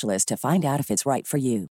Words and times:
to 0.00 0.36
find 0.36 0.64
out 0.64 0.80
if 0.80 0.90
it's 0.90 1.06
right 1.06 1.26
for 1.26 1.38
you. 1.38 1.68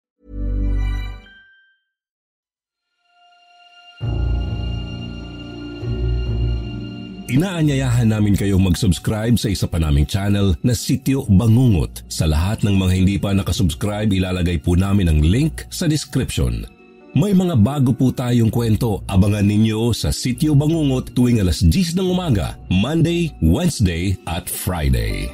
Inaanyayahan 7.31 8.12
namin 8.12 8.35
kayong 8.35 8.59
mag-subscribe 8.59 9.40
sa 9.40 9.48
isa 9.48 9.63
pa 9.63 9.79
naming 9.79 10.04
channel 10.04 10.51
na 10.68 10.76
Sityo 10.76 11.23
Bangungot. 11.31 12.04
Sa 12.12 12.27
lahat 12.27 12.68
ng 12.68 12.76
mga 12.76 12.91
hindi 12.91 13.15
pa 13.15 13.31
nakasubscribe, 13.31 14.12
ilalagay 14.12 14.59
po 14.59 14.76
namin 14.76 15.07
ang 15.07 15.24
link 15.24 15.63
sa 15.71 15.87
description. 15.87 16.68
May 17.15 17.31
mga 17.31 17.55
bago 17.63 17.96
po 17.96 18.12
tayong 18.12 18.51
kwento. 18.51 19.07
Abangan 19.07 19.48
ninyo 19.48 19.96
sa 19.96 20.12
Sityo 20.12 20.59
Bangungot 20.59 21.15
tuwing 21.15 21.40
alas 21.40 21.63
10 21.63 21.96
ng 21.96 22.07
umaga, 22.12 22.59
Monday, 22.68 23.31
Wednesday 23.40 24.20
at 24.27 24.51
Friday. 24.51 25.31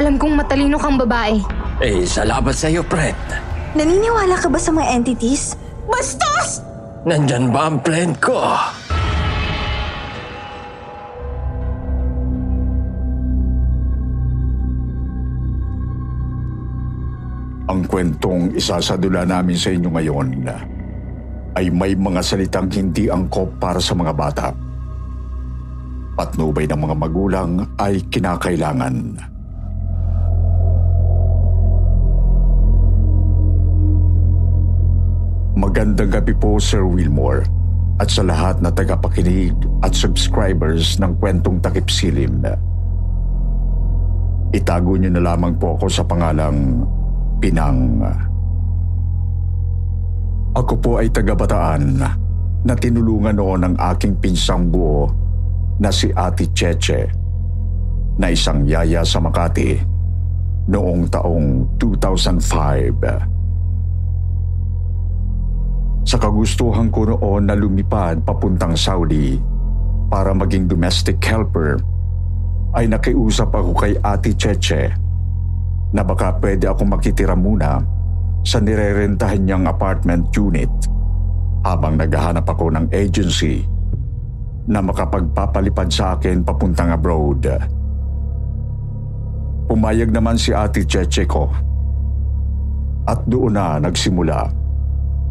Alam 0.00 0.16
kong 0.16 0.32
matalino 0.32 0.80
kang 0.80 0.96
babae. 0.96 1.36
Eh, 1.84 2.08
salamat 2.08 2.56
sa 2.56 2.72
iyo, 2.72 2.80
Fred. 2.88 3.12
Naniniwala 3.76 4.32
ka 4.40 4.48
ba 4.48 4.56
sa 4.56 4.72
mga 4.72 4.96
entities? 4.96 5.52
Bastos! 5.84 6.64
Nandyan 7.04 7.52
ba 7.52 7.68
ang 7.68 7.84
plan 7.84 8.16
ko? 8.16 8.40
Ang 17.68 17.84
kwentong 17.84 18.56
isasadula 18.56 19.28
namin 19.28 19.54
sa 19.60 19.68
inyo 19.68 19.92
ngayon 19.92 20.28
ay 21.60 21.68
may 21.68 21.92
mga 21.92 22.24
salitang 22.24 22.72
hindi 22.72 23.12
angkop 23.12 23.52
para 23.60 23.76
sa 23.76 23.92
mga 23.92 24.16
bata. 24.16 24.48
Patnubay 26.16 26.64
ng 26.64 26.88
mga 26.88 26.96
magulang 26.96 27.50
ay 27.76 28.00
kinakailangan. 28.08 29.30
Magandang 35.80 36.12
gabi 36.12 36.36
po 36.36 36.60
Sir 36.60 36.84
Wilmore 36.84 37.48
at 38.04 38.12
sa 38.12 38.20
lahat 38.20 38.60
na 38.60 38.68
tagapakinig 38.68 39.56
at 39.80 39.96
subscribers 39.96 41.00
ng 41.00 41.16
kwentong 41.16 41.56
takip 41.64 41.88
silim. 41.88 42.44
Itago 44.52 45.00
niyo 45.00 45.08
na 45.08 45.24
lamang 45.24 45.56
po 45.56 45.80
ako 45.80 45.88
sa 45.88 46.04
pangalang 46.04 46.84
Pinang. 47.40 47.96
Ako 50.52 50.76
po 50.84 51.00
ay 51.00 51.08
taga-bataan 51.08 51.96
na 52.60 52.74
tinulungan 52.76 53.40
noon 53.40 53.72
ng 53.72 53.74
aking 53.80 54.20
pinsang 54.20 54.68
buo 54.68 55.08
na 55.80 55.88
si 55.88 56.12
Ate 56.12 56.52
Cheche 56.52 57.08
na 58.20 58.28
isang 58.28 58.68
yaya 58.68 59.00
sa 59.00 59.16
Makati 59.16 59.80
noong 60.68 61.08
taong 61.08 61.80
2005. 61.80 63.29
Sa 66.04 66.16
kagustuhan 66.16 66.88
ko 66.88 67.04
noon 67.04 67.46
na 67.46 67.54
lumipad 67.54 68.24
papuntang 68.24 68.72
Saudi 68.74 69.36
para 70.08 70.32
maging 70.32 70.66
domestic 70.66 71.20
helper, 71.20 71.76
ay 72.74 72.86
nakiusap 72.86 73.50
ako 73.50 73.74
kay 73.74 73.98
Ate 74.00 74.32
Cheche 74.38 74.94
na 75.90 76.06
baka 76.06 76.38
pwede 76.38 76.70
ako 76.70 76.86
makitira 76.86 77.34
muna 77.34 77.82
sa 78.46 78.62
nirerentahan 78.62 79.42
niyang 79.42 79.66
apartment 79.66 80.30
unit 80.38 80.70
habang 81.66 81.98
naghahanap 81.98 82.46
ako 82.46 82.72
ng 82.72 82.86
agency 82.94 83.66
na 84.70 84.78
makapagpapalipad 84.80 85.90
sa 85.90 86.14
akin 86.16 86.46
papuntang 86.46 86.94
abroad. 86.94 87.42
Pumayag 89.66 90.14
naman 90.14 90.38
si 90.38 90.54
Ate 90.54 90.86
Cheche 90.86 91.26
ko 91.26 91.50
at 93.04 93.18
doon 93.26 93.58
na 93.58 93.82
nagsimula 93.82 94.59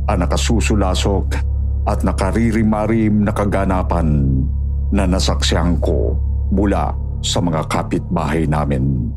ang 0.10 0.26
nakasusulasok 0.26 1.38
at 1.86 2.02
nakaririmarim 2.02 3.22
na 3.22 3.30
kaganapan 3.30 4.42
na 4.90 5.06
nasaksyan 5.06 5.78
ko 5.78 6.18
mula 6.50 6.98
sa 7.22 7.38
mga 7.38 7.70
kapitbahay 7.70 8.50
namin. 8.50 9.14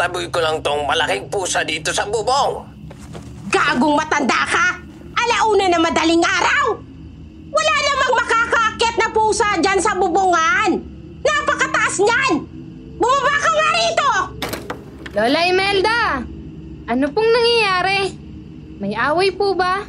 Itinataboy 0.00 0.32
ko 0.32 0.40
lang 0.40 0.64
tong 0.64 0.88
malaking 0.88 1.28
pusa 1.28 1.60
dito 1.60 1.92
sa 1.92 2.08
bubong. 2.08 2.64
Gagong 3.52 3.92
matanda 3.92 4.48
ka! 4.48 4.80
Alauna 5.12 5.68
na 5.68 5.76
madaling 5.76 6.24
araw! 6.24 6.80
Wala 7.52 7.74
namang 7.84 8.14
makakaakyat 8.24 8.96
na 8.96 9.08
pusa 9.12 9.60
dyan 9.60 9.76
sa 9.76 9.92
bubungan! 9.92 10.80
Napakataas 11.20 12.00
niyan! 12.00 12.32
Bumaba 12.96 13.36
ka 13.44 13.50
nga 13.52 13.68
rito! 13.76 14.10
Lola 15.20 15.40
Imelda! 15.44 16.24
Ano 16.88 17.04
pong 17.12 17.28
nangyayari? 17.28 18.00
May 18.80 18.96
away 18.96 19.36
po 19.36 19.52
ba? 19.52 19.84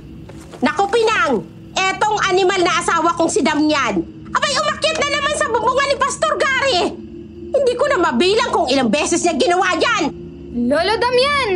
Naku, 0.60 0.92
Pinang! 0.92 1.40
Etong 1.72 2.20
animal 2.28 2.60
na 2.60 2.84
asawa 2.84 3.16
kong 3.16 3.32
si 3.32 3.40
Damyan. 3.40 4.04
Abay, 4.36 4.54
umakyat 4.60 4.98
na 5.00 5.08
naman 5.08 5.36
sa 5.40 5.48
bubungan 5.48 5.88
ni 5.88 5.96
Pastor 5.96 6.36
Gary! 6.36 7.01
Hindi 7.52 7.74
ko 7.76 7.86
na 7.92 7.98
mabilang 8.00 8.52
kung 8.56 8.68
ilang 8.72 8.88
beses 8.88 9.20
niya 9.22 9.36
ginawa 9.36 9.76
yan! 9.76 10.04
Lolo 10.72 10.94
Damian! 10.96 11.52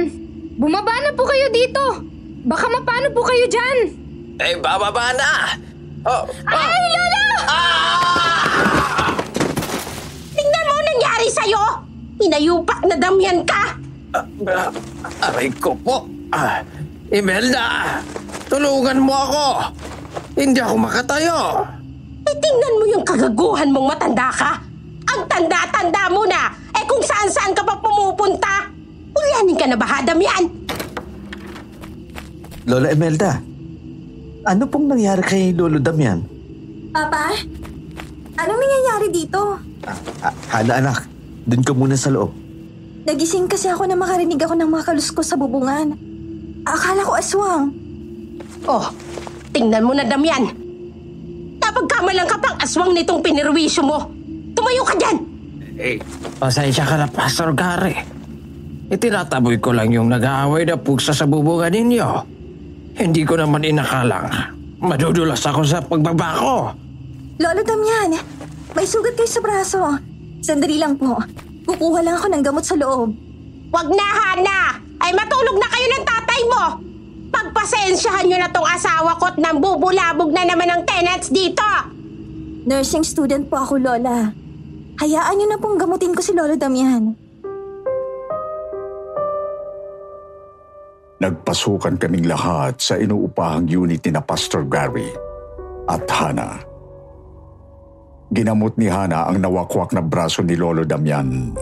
Bumaba 0.59 0.91
na 1.03 1.11
po 1.15 1.23
kayo 1.23 1.47
dito! 1.51 2.03
Baka 2.45 2.67
mapano 2.67 3.07
po 3.15 3.23
kayo 3.23 3.45
dyan! 3.47 3.77
Eh, 4.43 4.59
bababa 4.59 5.15
na! 5.15 5.55
Oh, 6.05 6.27
oh. 6.27 6.51
Ay, 6.51 6.83
Lolo! 6.91 7.27
Tingnan 10.35 10.65
mo 10.67 10.73
ang 10.75 10.87
nangyari 10.91 11.27
sa'yo! 11.31 11.63
Inayupak 12.19 12.79
na 12.83 12.95
damyan 12.99 13.39
ka! 13.47 13.63
Ah, 14.47 14.71
aray 15.31 15.51
ko 15.59 15.75
po. 15.79 16.07
Ah, 16.31 16.63
Imelda, 17.11 17.99
tulungan 18.47 18.99
mo 18.99 19.11
ako. 19.11 19.45
Hindi 20.35 20.59
ako 20.59 20.75
makatayo. 20.75 21.39
Eh, 22.23 22.35
tingnan 22.39 22.73
mo 22.79 22.83
yung 22.91 23.03
kagaguhan 23.03 23.71
mong 23.71 23.87
matanda 23.95 24.27
ka. 24.31 24.51
Ang 25.15 25.23
tanda-tanda 25.31 26.11
mo 26.11 26.27
na. 26.27 26.51
Eh 26.75 26.83
kung 26.83 26.99
saan-saan 26.99 27.55
ka 27.55 27.63
pa 27.63 27.79
pumupunta. 27.79 28.67
Ulyanin 29.15 29.55
ka 29.55 29.65
na 29.71 29.79
ba, 29.79 30.03
Damyan? 30.03 30.43
Lola 32.65 32.89
Imelda, 32.91 33.39
ano 34.43 34.65
pong 34.65 34.89
nangyari 34.89 35.21
kay 35.21 35.43
Lolo 35.53 35.77
Damian? 35.77 36.25
Papa? 36.89 37.29
Anong 38.35 38.59
nangyayari 38.59 39.07
dito? 39.13 39.61
Ah, 39.85 39.93
ah, 40.25 40.33
Hana 40.49 40.81
anak, 40.81 41.05
dun 41.45 41.61
ka 41.61 41.77
muna 41.77 41.93
sa 41.93 42.09
loob. 42.09 42.33
Nagising 43.05 43.45
kasi 43.45 43.69
ako 43.69 43.85
na 43.85 43.93
makarinig 43.93 44.41
ako 44.41 44.57
ng 44.57 44.65
mga 44.65 44.85
kaluskos 44.91 45.29
sa 45.29 45.37
bubungan. 45.37 45.93
Akala 46.65 47.05
ko 47.05 47.13
aswang. 47.13 47.69
Oh, 48.65 48.89
tingnan 49.53 49.85
mo 49.85 49.93
na, 49.93 50.01
Damyan. 50.01 50.49
Napagkamalang 51.61 52.25
ka 52.25 52.41
pang 52.41 52.57
aswang 52.57 52.97
nitong 52.97 53.21
pinirwisyo 53.21 53.85
mo. 53.85 54.09
Tumayo 54.55 54.81
ka 54.87 54.95
dyan! 54.95 55.17
Eh, 55.75 55.99
pasensya 56.39 56.87
ka 56.87 56.95
na, 56.95 57.07
Pastor 57.11 57.51
Gary. 57.51 57.93
Itinataboy 58.87 59.59
ko 59.59 59.75
lang 59.75 59.91
yung 59.91 60.07
nag-aaway 60.07 60.63
na 60.63 60.79
pugsa 60.79 61.11
sa 61.11 61.27
bubungan 61.27 61.73
ninyo. 61.73 62.07
Hindi 62.95 63.27
ko 63.27 63.35
naman 63.35 63.67
inakalang. 63.67 64.31
Madudulas 64.79 65.43
ako 65.43 65.61
sa 65.67 65.83
pagbaba 65.83 66.29
ko. 66.39 66.55
Lolo 67.35 67.61
Damian, 67.65 68.15
may 68.71 68.87
sugat 68.87 69.19
kayo 69.19 69.27
sa 69.27 69.43
braso. 69.43 69.81
Sandali 70.39 70.79
lang 70.79 70.95
po. 70.95 71.19
Kukuha 71.67 71.99
lang 72.05 72.15
ako 72.15 72.27
ng 72.31 72.43
gamot 72.45 72.63
sa 72.63 72.79
loob. 72.79 73.11
Wag 73.73 73.87
na, 73.91 74.07
Hana! 74.07 74.59
Ay 75.01 75.11
matulog 75.11 75.59
na 75.59 75.67
kayo 75.67 75.87
ng 75.91 76.03
tatay 76.07 76.41
mo! 76.47 76.63
Pagpasensyahan 77.35 78.31
nyo 78.31 78.37
na 78.39 78.47
tong 78.47 78.69
asawa 78.69 79.19
ko 79.19 79.27
at 79.27 79.37
nang 79.41 79.59
bubulabog 79.59 80.31
na 80.31 80.47
naman 80.47 80.71
ang 80.71 80.87
tenants 80.87 81.27
dito! 81.33 81.65
Nursing 82.63 83.03
student 83.03 83.43
po 83.51 83.59
ako, 83.59 83.81
Lola. 83.81 84.44
Hayaan 84.95 85.35
niyo 85.35 85.47
na 85.51 85.59
pong 85.59 85.75
gamutin 85.75 86.15
ko 86.15 86.23
si 86.23 86.31
Lolo 86.31 86.55
Damian. 86.55 87.11
Nagpasukan 91.19 91.95
kaming 91.99 92.27
lahat 92.27 92.79
sa 92.79 92.95
inuupahang 92.99 93.67
unit 93.67 94.03
ni 94.03 94.11
na 94.11 94.23
Pastor 94.23 94.67
Gary 94.67 95.07
at 95.87 96.03
Hana. 96.07 96.59
Ginamot 98.31 98.75
ni 98.75 98.87
Hana 98.87 99.27
ang 99.27 99.39
nawakwak 99.39 99.91
na 99.91 100.03
braso 100.03 100.43
ni 100.43 100.55
Lolo 100.55 100.83
Damian. 100.87 101.55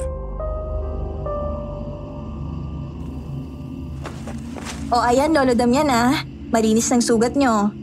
O 4.94 5.02
ayan, 5.02 5.34
Lolo 5.34 5.58
Damian 5.58 5.90
ah. 5.90 6.22
Malinis 6.54 6.94
ng 6.94 7.02
sugat 7.02 7.34
nyo. 7.34 7.74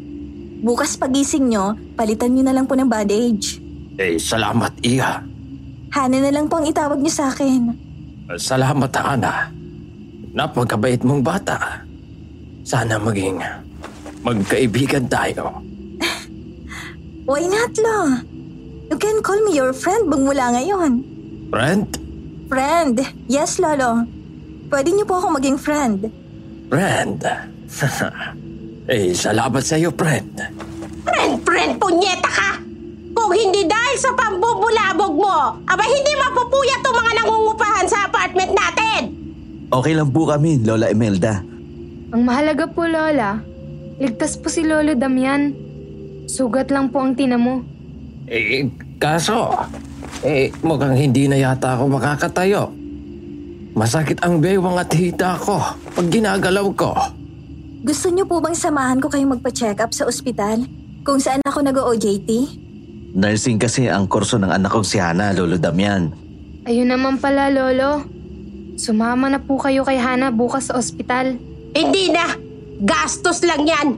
Bukas 0.62 0.94
pagising 0.94 1.50
nyo, 1.50 1.74
palitan 1.98 2.30
nyo 2.30 2.46
na 2.46 2.54
lang 2.54 2.70
po 2.70 2.78
ng 2.78 2.86
bandage. 2.86 3.58
Eh, 3.98 4.14
salamat, 4.14 4.78
Iha. 4.86 5.39
Hana 5.90 6.22
na 6.22 6.30
lang 6.30 6.46
po 6.46 6.62
ang 6.62 6.66
itawag 6.70 7.02
nyo 7.02 7.10
sa 7.10 7.34
akin. 7.34 7.74
Salamat, 8.38 8.94
Ana. 8.94 9.50
Napagkabait 10.30 11.02
mong 11.02 11.22
bata. 11.26 11.82
Sana 12.62 12.94
maging 13.02 13.42
magkaibigan 14.22 15.10
tayo. 15.10 15.58
Why 17.28 17.42
not, 17.50 17.74
Lo? 17.82 18.22
You 18.90 18.98
can 18.98 19.18
call 19.22 19.42
me 19.42 19.58
your 19.58 19.74
friend 19.74 20.06
mula 20.06 20.54
ngayon. 20.54 21.02
Friend? 21.50 21.86
Friend? 22.46 22.94
Yes, 23.26 23.58
Lolo. 23.58 24.06
Pwede 24.70 24.94
niyo 24.94 25.06
po 25.06 25.18
ako 25.18 25.38
maging 25.38 25.58
friend. 25.58 26.06
Friend? 26.70 27.18
eh, 28.90 29.10
salamat 29.14 29.62
sa 29.62 29.74
iyo, 29.74 29.90
friend. 29.94 30.38
Friend-friend, 31.02 31.82
punyeta 31.82 32.30
ka! 32.30 32.69
Kung 33.20 33.36
hindi 33.36 33.68
dahil 33.68 33.96
sa 34.00 34.16
pambubulabog 34.16 35.12
mo, 35.12 35.60
aba 35.68 35.84
hindi 35.84 36.12
mapupuyat 36.16 36.80
ang 36.80 36.96
mga 36.96 37.12
nangungupahan 37.20 37.84
sa 37.84 38.08
apartment 38.08 38.52
natin! 38.56 39.00
Okay 39.68 39.92
lang 39.92 40.08
po 40.08 40.24
kami, 40.24 40.56
Lola 40.64 40.88
Imelda. 40.88 41.44
Ang 42.16 42.22
mahalaga 42.24 42.64
po, 42.64 42.88
Lola, 42.88 43.36
ligtas 44.00 44.40
po 44.40 44.48
si 44.48 44.64
Lolo 44.64 44.96
Damian. 44.96 45.52
Sugat 46.32 46.72
lang 46.72 46.88
po 46.88 47.04
ang 47.04 47.12
tinamo. 47.12 47.60
Eh, 48.24 48.64
kaso, 48.96 49.52
eh, 50.24 50.48
mukhang 50.64 50.96
hindi 50.96 51.28
na 51.28 51.36
yata 51.36 51.76
ako 51.76 51.92
makakatayo. 51.92 52.72
Masakit 53.76 54.16
ang 54.24 54.40
bewang 54.40 54.80
at 54.80 54.88
hita 54.96 55.36
ko 55.36 55.60
pag 55.92 56.06
ginagalaw 56.08 56.66
ko. 56.72 56.96
Gusto 57.84 58.08
niyo 58.08 58.24
po 58.24 58.40
bang 58.40 58.56
samahan 58.56 58.96
ko 58.96 59.12
kayong 59.12 59.36
magpa-check 59.36 59.76
up 59.76 59.92
sa 59.92 60.08
ospital? 60.08 60.64
Kung 61.04 61.20
saan 61.20 61.44
ako 61.44 61.68
nag-OJT? 61.68 62.30
Nursing 63.10 63.58
kasi 63.58 63.90
ang 63.90 64.06
kurso 64.06 64.38
ng 64.38 64.50
anak 64.50 64.70
kong 64.70 64.86
si 64.86 65.02
Hana, 65.02 65.34
Lolo 65.34 65.58
Damian. 65.58 66.14
Ayun 66.62 66.86
naman 66.86 67.18
pala, 67.18 67.50
Lolo. 67.50 68.06
Sumama 68.78 69.26
na 69.26 69.42
po 69.42 69.58
kayo 69.58 69.82
kay 69.82 69.98
Hana 69.98 70.30
bukas 70.30 70.70
sa 70.70 70.78
ospital. 70.78 71.34
Hindi 71.74 72.14
na! 72.14 72.38
Gastos 72.80 73.42
lang 73.42 73.66
yan! 73.66 73.88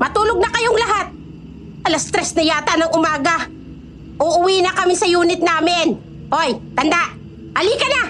Matulog 0.00 0.40
na 0.40 0.48
kayong 0.48 0.78
lahat! 0.80 1.06
Alas 1.84 2.08
tres 2.08 2.32
na 2.32 2.42
yata 2.42 2.80
ng 2.80 2.90
umaga. 2.96 3.46
Uuwi 4.16 4.64
na 4.64 4.72
kami 4.72 4.96
sa 4.96 5.04
unit 5.04 5.44
namin. 5.44 6.00
Hoy, 6.32 6.56
tanda! 6.72 7.12
Alika 7.52 7.88
na! 8.00 8.04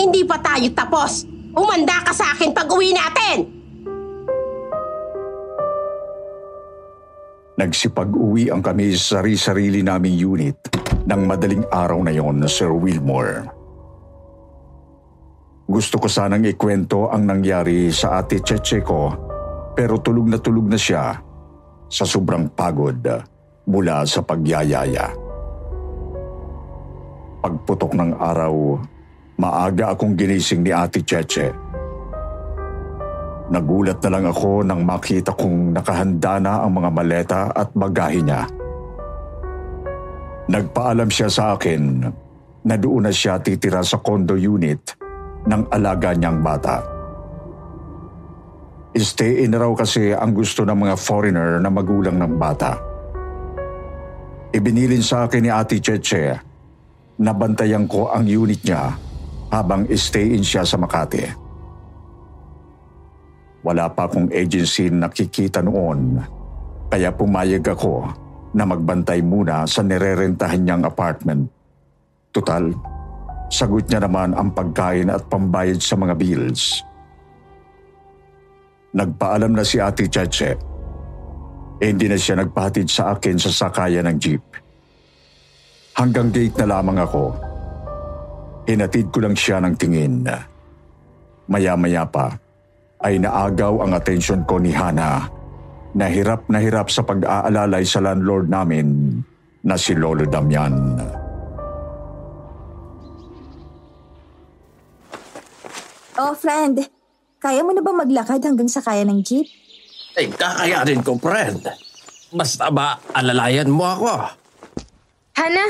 Hindi 0.00 0.24
pa 0.24 0.40
tayo 0.40 0.72
tapos. 0.72 1.28
Umanda 1.52 2.00
ka 2.00 2.16
sa 2.16 2.32
akin 2.32 2.56
pag 2.56 2.70
uwi 2.72 2.96
natin! 2.96 3.57
Nagsipag-uwi 7.58 8.54
ang 8.54 8.62
kami 8.62 8.94
sa 8.94 9.18
sarili 9.18 9.82
naming 9.82 10.14
unit 10.14 10.70
ng 11.10 11.22
madaling 11.26 11.66
araw 11.74 11.98
na 12.06 12.14
yon, 12.14 12.38
Sir 12.46 12.70
Wilmore. 12.70 13.50
Gusto 15.66 15.98
ko 15.98 16.06
sanang 16.06 16.46
ikwento 16.46 17.10
ang 17.10 17.26
nangyari 17.26 17.90
sa 17.90 18.22
ate 18.22 18.40
Cheche 18.46 18.78
ko 18.78 19.10
pero 19.74 19.98
tulog 19.98 20.30
na 20.30 20.38
tulog 20.38 20.70
na 20.70 20.78
siya 20.78 21.18
sa 21.90 22.04
sobrang 22.06 22.46
pagod 22.54 23.02
mula 23.66 24.06
sa 24.06 24.22
pagyayaya. 24.22 25.10
Pagputok 27.42 27.92
ng 27.98 28.16
araw, 28.16 28.54
maaga 29.34 29.98
akong 29.98 30.14
ginising 30.14 30.62
ni 30.62 30.70
ate 30.70 31.02
Cheche. 31.02 31.50
Nagulat 33.48 34.04
na 34.04 34.10
lang 34.12 34.24
ako 34.28 34.60
nang 34.60 34.84
makita 34.84 35.32
kong 35.32 35.72
nakahanda 35.72 36.36
na 36.36 36.52
ang 36.60 36.72
mga 36.76 36.90
maleta 36.92 37.40
at 37.48 37.72
bagahe 37.72 38.20
niya. 38.20 38.44
Nagpaalam 40.48 41.08
siya 41.08 41.28
sa 41.32 41.56
akin 41.56 41.82
na 42.64 42.76
doon 42.76 43.08
na 43.08 43.12
siya 43.12 43.40
titira 43.40 43.80
sa 43.80 44.00
condo 44.04 44.36
unit 44.36 44.96
ng 45.48 45.62
alaga 45.72 46.12
niyang 46.12 46.44
bata. 46.44 46.84
Stay 48.92 49.44
in 49.44 49.56
raw 49.56 49.72
kasi 49.72 50.12
ang 50.12 50.36
gusto 50.36 50.68
ng 50.68 50.76
mga 50.76 50.96
foreigner 51.00 51.56
na 51.60 51.72
magulang 51.72 52.20
ng 52.20 52.34
bata. 52.36 52.76
Ibinilin 54.52 55.04
sa 55.04 55.24
akin 55.28 55.40
ni 55.44 55.50
Ate 55.52 55.80
Cheche 55.80 56.36
na 57.20 57.32
bantayan 57.32 57.88
ko 57.88 58.12
ang 58.12 58.28
unit 58.28 58.60
niya 58.64 58.92
habang 59.48 59.88
stay 59.96 60.36
in 60.36 60.44
siya 60.44 60.64
sa 60.64 60.76
Makati. 60.76 61.47
Wala 63.66 63.90
pa 63.90 64.06
akong 64.06 64.30
agency 64.30 64.86
nakikita 64.88 65.60
noon 65.60 66.22
kaya 66.88 67.12
pumayag 67.12 67.68
ako 67.68 68.08
na 68.56 68.64
magbantay 68.64 69.20
muna 69.20 69.68
sa 69.68 69.84
nirerentahan 69.84 70.64
niyang 70.64 70.88
apartment. 70.88 71.52
Total, 72.32 72.64
sagot 73.52 73.84
niya 73.88 74.08
naman 74.08 74.32
ang 74.32 74.56
pagkain 74.56 75.12
at 75.12 75.28
pambayad 75.28 75.80
sa 75.84 76.00
mga 76.00 76.16
bills. 76.16 76.80
Nagpaalam 78.96 79.52
na 79.52 79.64
si 79.68 79.76
Ate 79.76 80.08
Cheche. 80.08 80.56
Eh, 81.78 81.92
hindi 81.92 82.08
na 82.08 82.16
siya 82.16 82.40
nagpahatid 82.40 82.88
sa 82.88 83.14
akin 83.14 83.36
sa 83.36 83.52
sakayan 83.52 84.08
ng 84.08 84.16
jeep. 84.18 84.42
Hanggang 85.94 86.32
gate 86.32 86.56
na 86.64 86.78
lamang 86.78 86.98
ako. 87.04 87.36
Hinatid 88.64 89.12
ko 89.12 89.22
lang 89.22 89.36
siya 89.36 89.60
ng 89.60 89.74
tingin. 89.76 90.24
Maya-maya 91.48 92.02
pa, 92.08 92.32
ay 92.98 93.22
naagaw 93.22 93.86
ang 93.86 93.94
atensyon 93.94 94.42
ko 94.42 94.58
ni 94.58 94.74
Hana 94.74 95.30
na 95.94 96.06
hirap 96.10 96.46
na 96.50 96.58
hirap 96.58 96.90
sa 96.90 97.06
pag-aalalay 97.06 97.86
sa 97.86 98.02
landlord 98.02 98.50
namin 98.50 99.18
na 99.62 99.78
si 99.78 99.94
Lolo 99.94 100.26
Damian. 100.26 100.98
Oh, 106.18 106.34
friend. 106.34 106.82
Kaya 107.38 107.62
mo 107.62 107.70
na 107.70 107.78
ba 107.78 107.94
maglakad 107.94 108.42
hanggang 108.42 108.66
sa 108.66 108.82
kaya 108.82 109.06
ng 109.06 109.22
jeep? 109.22 109.46
Eh, 110.18 110.26
kakayanin 110.26 111.06
ko, 111.06 111.14
friend. 111.14 111.62
Basta 112.34 112.74
ba 112.74 112.98
alalayan 113.14 113.70
mo 113.70 113.86
ako? 113.86 114.10
Hana, 115.38 115.64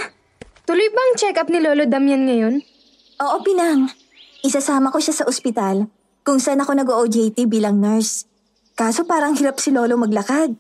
tuloy 0.65 0.89
ba 0.89 1.01
ang 1.05 1.15
check-up 1.21 1.53
ni 1.53 1.61
Lolo 1.61 1.85
Damian 1.85 2.25
ngayon? 2.25 2.65
Oo, 3.21 3.37
Pinang. 3.45 3.93
Isasama 4.41 4.89
ko 4.89 4.97
siya 4.97 5.21
sa 5.21 5.29
ospital 5.29 5.98
kung 6.23 6.39
saan 6.39 6.63
ako 6.63 6.73
nag-OJT 6.79 7.49
bilang 7.51 7.83
nurse. 7.83 8.29
Kaso 8.79 9.03
parang 9.03 9.35
hirap 9.35 9.59
si 9.59 9.75
Lolo 9.75 9.99
maglakad. 9.99 10.55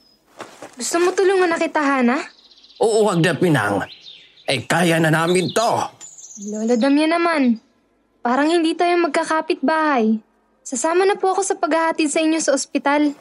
Gusto 0.78 0.96
mo 0.98 1.14
tulungan 1.14 1.50
na 1.50 1.58
kita, 1.58 1.78
Hana? 1.78 2.18
Oo, 2.82 3.06
wag 3.06 3.22
na 3.22 3.34
pinang. 3.34 3.82
Eh, 4.46 4.62
kaya 4.66 4.98
na 4.98 5.10
namin 5.10 5.50
to. 5.54 5.70
Lolo 6.50 6.74
Damian 6.78 7.14
naman. 7.14 7.58
Parang 8.22 8.46
hindi 8.46 8.74
tayo 8.78 8.94
magkakapit 8.98 9.62
bahay. 9.62 10.18
Sasama 10.62 11.02
na 11.02 11.18
po 11.18 11.34
ako 11.34 11.42
sa 11.42 11.58
paghahatid 11.58 12.10
sa 12.10 12.22
inyo 12.22 12.38
sa 12.38 12.54
ospital. 12.54 13.14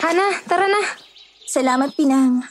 Hana, 0.00 0.26
tara 0.48 0.68
na. 0.68 0.82
Salamat, 1.44 1.92
Pinang. 1.92 2.44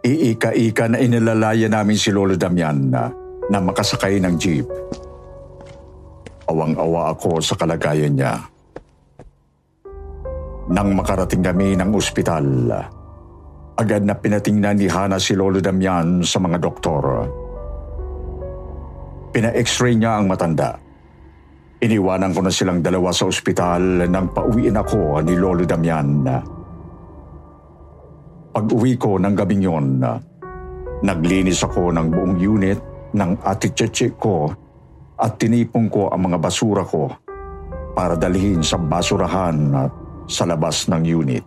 Iika-ika 0.00 0.88
na 0.88 0.98
inilalaya 1.02 1.68
namin 1.68 1.98
si 1.98 2.08
Lolo 2.08 2.32
Damian 2.38 2.88
na, 2.88 3.12
na 3.50 3.58
makasakay 3.58 4.22
ng 4.22 4.34
jeep. 4.38 4.66
Awang-awa 6.46 7.14
ako 7.14 7.42
sa 7.42 7.58
kalagayan 7.58 8.14
niya. 8.14 8.38
Nang 10.70 10.94
makarating 10.94 11.42
kami 11.42 11.74
ng 11.74 11.90
ospital, 11.90 12.46
Agad 13.80 14.04
na 14.04 14.12
pinatingnan 14.12 14.76
ni 14.76 14.92
Hana 14.92 15.16
si 15.16 15.32
Lolo 15.32 15.56
Damian 15.56 16.20
sa 16.20 16.36
mga 16.36 16.60
doktor. 16.60 17.24
Pina-x-ray 19.32 19.96
niya 19.96 20.20
ang 20.20 20.28
matanda. 20.28 20.76
Iniwanan 21.80 22.36
ko 22.36 22.44
na 22.44 22.52
silang 22.52 22.84
dalawa 22.84 23.08
sa 23.08 23.24
ospital 23.24 24.04
nang 24.04 24.36
pauwiin 24.36 24.76
ako 24.76 25.24
ni 25.24 25.32
Lolo 25.32 25.64
Damian. 25.64 26.28
Pag 28.52 28.66
uwi 28.68 29.00
ko 29.00 29.16
ng 29.16 29.32
gabing 29.32 29.64
yon, 29.64 30.04
naglinis 31.00 31.64
ako 31.64 31.88
ng 31.88 32.06
buong 32.12 32.36
unit 32.36 32.80
ng 33.14 33.42
aticheche 33.42 34.14
ko 34.14 34.50
at 35.20 35.36
tinipong 35.36 35.90
ko 35.90 36.08
ang 36.08 36.30
mga 36.30 36.38
basura 36.40 36.82
ko 36.86 37.10
para 37.92 38.16
dalhin 38.16 38.62
sa 38.64 38.78
basurahan 38.78 39.88
sa 40.30 40.46
labas 40.46 40.86
ng 40.88 41.02
unit. 41.04 41.44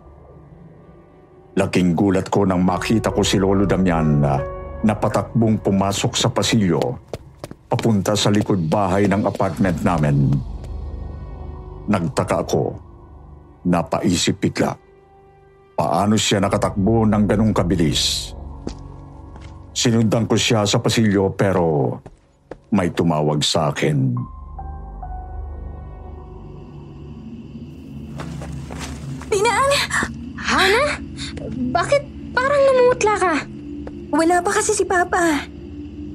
Laking 1.54 1.94
gulat 1.94 2.28
ko 2.28 2.44
nang 2.44 2.62
makita 2.62 3.14
ko 3.14 3.22
si 3.22 3.38
Lolo 3.38 3.64
Damian 3.64 4.08
na 4.20 4.34
napatakbong 4.84 5.62
pumasok 5.62 6.12
sa 6.12 6.28
pasilyo 6.28 6.82
papunta 7.70 8.12
sa 8.14 8.28
likod 8.28 8.60
bahay 8.68 9.08
ng 9.08 9.24
apartment 9.24 9.80
namin. 9.80 10.30
Nagtaka 11.88 12.44
ako. 12.44 12.76
Napaisip 13.64 14.38
bigla. 14.44 14.76
Paano 15.74 16.14
siya 16.14 16.38
nakatakbo 16.38 17.08
ng 17.08 17.24
ganong 17.26 17.54
kabilis? 17.56 18.30
Sinundan 19.74 20.30
ko 20.30 20.38
siya 20.38 20.62
sa 20.62 20.78
pasilyo 20.78 21.34
pero 21.34 21.98
may 22.70 22.94
tumawag 22.94 23.42
sa 23.42 23.74
akin. 23.74 24.14
Pinang! 29.26 29.70
Hana? 30.38 30.84
Bakit 31.74 32.02
parang 32.30 32.62
namumutla 32.62 33.14
ka? 33.18 33.34
Wala 34.14 34.38
pa 34.46 34.50
kasi 34.54 34.78
si 34.78 34.86
Papa. 34.86 35.42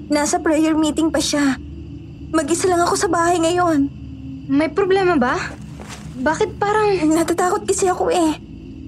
Nasa 0.08 0.40
prayer 0.40 0.74
meeting 0.80 1.12
pa 1.12 1.20
siya. 1.20 1.60
Mag-isa 2.32 2.72
lang 2.72 2.80
ako 2.80 2.96
sa 2.96 3.12
bahay 3.12 3.44
ngayon. 3.44 3.92
May 4.48 4.72
problema 4.72 5.20
ba? 5.20 5.36
Bakit 6.16 6.56
parang... 6.56 6.96
Natatakot 7.12 7.68
kasi 7.68 7.92
ako 7.92 8.08
eh. 8.08 8.40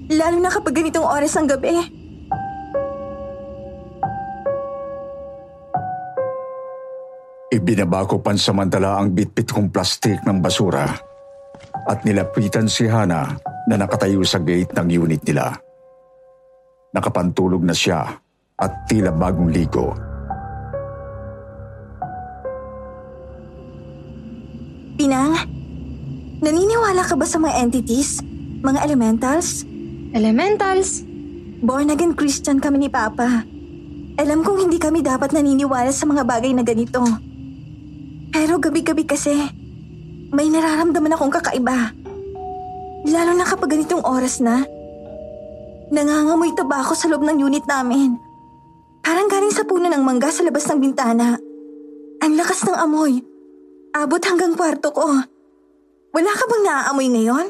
Lalo 0.08 0.40
na 0.40 0.48
kapag 0.48 0.80
ganitong 0.80 1.04
oras 1.04 1.36
ng 1.36 1.48
gabi. 1.48 2.01
Ibinaba 7.62 8.02
ko 8.10 8.18
pansamantala 8.18 8.98
ang 8.98 9.14
bitbit 9.14 9.54
kong 9.54 9.70
plastik 9.70 10.18
ng 10.26 10.42
basura 10.42 10.82
at 11.86 12.02
nilapitan 12.02 12.66
si 12.66 12.90
Hana 12.90 13.38
na 13.70 13.74
nakatayo 13.78 14.26
sa 14.26 14.42
gate 14.42 14.74
ng 14.74 14.98
unit 14.98 15.22
nila. 15.22 15.54
Nakapantulog 16.90 17.62
na 17.62 17.70
siya 17.70 18.18
at 18.58 18.72
tila 18.90 19.14
bagong 19.14 19.54
ligo. 19.54 19.94
Pinang, 24.98 25.38
naniniwala 26.42 27.06
ka 27.06 27.14
ba 27.14 27.30
sa 27.30 27.38
mga 27.38 27.62
entities? 27.62 28.18
Mga 28.66 28.90
elementals? 28.90 29.62
Elementals? 30.10 31.06
Born 31.62 31.94
again 31.94 32.18
Christian 32.18 32.58
kami 32.58 32.82
ni 32.82 32.88
Papa. 32.90 33.46
Alam 34.18 34.42
kong 34.42 34.66
hindi 34.66 34.82
kami 34.82 34.98
dapat 34.98 35.30
naniniwala 35.30 35.94
sa 35.94 36.10
mga 36.10 36.26
bagay 36.26 36.50
na 36.58 36.66
ganito. 36.66 37.30
Pero 38.32 38.56
gabi-gabi 38.56 39.04
kasi, 39.04 39.36
may 40.32 40.48
nararamdaman 40.48 41.12
akong 41.12 41.28
kakaiba. 41.28 41.92
Lalo 43.04 43.36
na 43.36 43.44
kapag 43.44 43.76
ganitong 43.76 44.00
oras 44.08 44.40
na. 44.40 44.64
Nangangamoy 45.92 46.56
tabako 46.56 46.96
sa 46.96 47.12
loob 47.12 47.28
ng 47.28 47.44
unit 47.44 47.68
namin. 47.68 48.16
Parang 49.04 49.28
galing 49.28 49.52
sa 49.52 49.68
puno 49.68 49.84
ng 49.92 50.00
mangga 50.00 50.32
sa 50.32 50.40
labas 50.48 50.64
ng 50.64 50.80
bintana. 50.80 51.36
Ang 52.24 52.32
lakas 52.40 52.64
ng 52.64 52.72
amoy. 52.72 53.20
Abot 53.92 54.22
hanggang 54.24 54.56
kwarto 54.56 54.88
ko. 54.96 55.04
Wala 56.16 56.32
ka 56.32 56.44
bang 56.48 56.64
naaamoy 56.64 57.08
ngayon? 57.12 57.46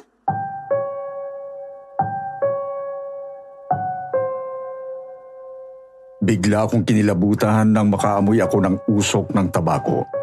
Bigla 6.22 6.66
akong 6.66 6.82
kinilabutan 6.82 7.70
nang 7.70 7.90
makaamoy 7.90 8.42
ako 8.42 8.56
ng 8.66 8.76
usok 8.90 9.30
ng 9.30 9.46
tabako. 9.54 10.21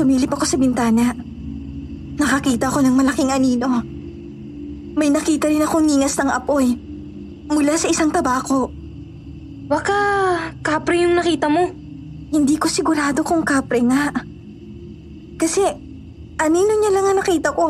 Sumilip 0.00 0.32
ako 0.32 0.48
sa 0.48 0.56
bintana. 0.56 1.12
Nakakita 2.16 2.72
ko 2.72 2.80
ng 2.80 2.96
malaking 2.96 3.28
anino. 3.28 3.84
May 4.96 5.12
nakita 5.12 5.44
rin 5.52 5.60
akong 5.60 5.84
ningas 5.84 6.16
ng 6.16 6.32
apoy 6.32 6.72
mula 7.52 7.76
sa 7.76 7.84
isang 7.92 8.08
tabako. 8.08 8.72
Baka 9.68 10.00
kapre 10.64 11.04
yung 11.04 11.20
nakita 11.20 11.52
mo. 11.52 11.68
Hindi 12.32 12.56
ko 12.56 12.64
sigurado 12.72 13.20
kung 13.20 13.44
kapre 13.44 13.84
nga. 13.84 14.08
Kasi 15.36 15.68
anino 16.40 16.72
niya 16.80 16.96
lang 16.96 17.04
ang 17.12 17.18
nakita 17.20 17.52
ko. 17.52 17.68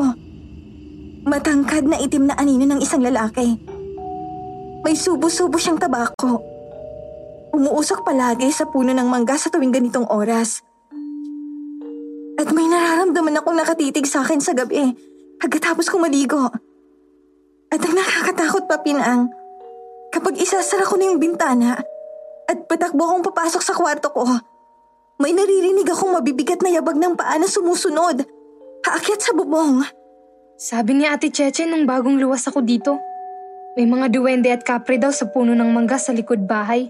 Matangkad 1.26 1.90
na 1.90 1.98
itim 1.98 2.30
na 2.30 2.38
anino 2.38 2.62
ng 2.62 2.78
isang 2.78 3.02
lalaki. 3.02 3.58
May 4.86 4.94
subo-subo 4.94 5.58
siyang 5.58 5.82
tabako. 5.82 6.46
Umuusok 7.58 8.06
palagi 8.06 8.54
sa 8.54 8.70
puno 8.70 8.94
ng 8.94 9.08
mangga 9.10 9.34
sa 9.34 9.50
tuwing 9.50 9.74
ganitong 9.74 10.06
oras. 10.06 10.69
At 12.40 12.56
may 12.56 12.64
nararamdaman 12.64 13.36
akong 13.36 13.52
nakatitig 13.52 14.08
sa 14.08 14.24
akin 14.24 14.40
sa 14.40 14.56
gabi 14.56 14.96
pagkatapos 15.36 15.92
kong 15.92 16.08
maligo. 16.08 16.48
At 17.68 17.80
ang 17.84 17.92
nakakatakot 17.92 18.64
pa 18.64 18.80
pinang, 18.80 19.28
kapag 20.08 20.40
isasara 20.40 20.88
ko 20.88 20.96
na 20.96 21.12
yung 21.12 21.20
bintana 21.20 21.76
at 22.48 22.58
patakbo 22.64 23.04
akong 23.04 23.28
papasok 23.28 23.60
sa 23.60 23.76
kwarto 23.76 24.08
ko, 24.08 24.24
may 25.20 25.36
naririnig 25.36 25.84
akong 25.84 26.16
mabibigat 26.16 26.64
na 26.64 26.72
yabag 26.72 26.96
ng 26.96 27.12
paa 27.12 27.36
na 27.36 27.44
sumusunod. 27.44 28.24
Haakyat 28.88 29.20
sa 29.20 29.36
bubong. 29.36 29.84
Sabi 30.56 30.96
ni 30.96 31.04
Ate 31.04 31.28
Cheche 31.28 31.68
nung 31.68 31.84
bagong 31.84 32.16
luwas 32.16 32.48
ako 32.48 32.64
dito. 32.64 32.96
May 33.76 33.84
mga 33.84 34.08
duwende 34.08 34.48
at 34.48 34.64
kapre 34.64 34.96
daw 34.96 35.12
sa 35.12 35.28
puno 35.28 35.52
ng 35.52 35.70
mangga 35.76 36.00
sa 36.00 36.16
likod 36.16 36.48
bahay. 36.48 36.88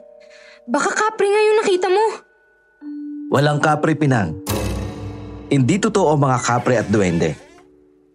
Baka 0.71 0.95
kapre 0.95 1.27
nga 1.27 1.43
yung 1.43 1.59
nakita 1.59 1.89
mo. 1.91 2.05
Walang 3.35 3.59
kapre, 3.59 3.99
Pinang. 3.99 4.60
Hindi 5.51 5.83
totoo 5.83 6.15
mga 6.15 6.39
kapre 6.47 6.79
at 6.79 6.87
duwende. 6.87 7.35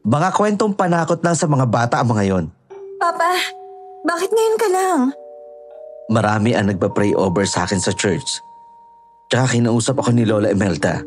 Mga 0.08 0.30
kwentong 0.32 0.72
panakot 0.72 1.20
lang 1.20 1.36
sa 1.36 1.52
mga 1.52 1.68
bata 1.68 2.00
ang 2.00 2.16
mga 2.16 2.24
yon. 2.32 2.46
Papa, 2.96 3.36
bakit 4.08 4.32
ngayon 4.32 4.58
ka 4.58 4.68
lang? 4.72 5.00
Marami 6.08 6.56
ang 6.56 6.72
nagpa-pray 6.72 7.12
over 7.12 7.44
sa 7.44 7.68
akin 7.68 7.84
sa 7.84 7.92
church. 7.92 8.40
Tsaka 9.28 9.58
kinausap 9.58 10.00
ako 10.00 10.16
ni 10.16 10.24
Lola 10.24 10.54
Imelda. 10.54 11.04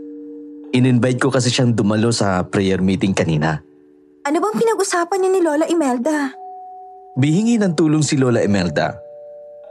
In-invite 0.76 1.16
ko 1.16 1.32
kasi 1.32 1.49
siyang 1.49 1.73
dumalo 1.73 2.12
sa 2.12 2.44
prayer 2.44 2.85
meeting 2.85 3.16
kanina. 3.16 3.64
Ano 4.28 4.37
bang 4.37 4.56
pinag-usapan 4.58 5.18
niyo 5.25 5.30
ni 5.32 5.40
Lola 5.40 5.64
Imelda? 5.64 6.35
Bihingi 7.16 7.56
ng 7.56 7.73
tulong 7.73 8.04
si 8.04 8.20
Lola 8.20 8.44
Imelda. 8.44 8.92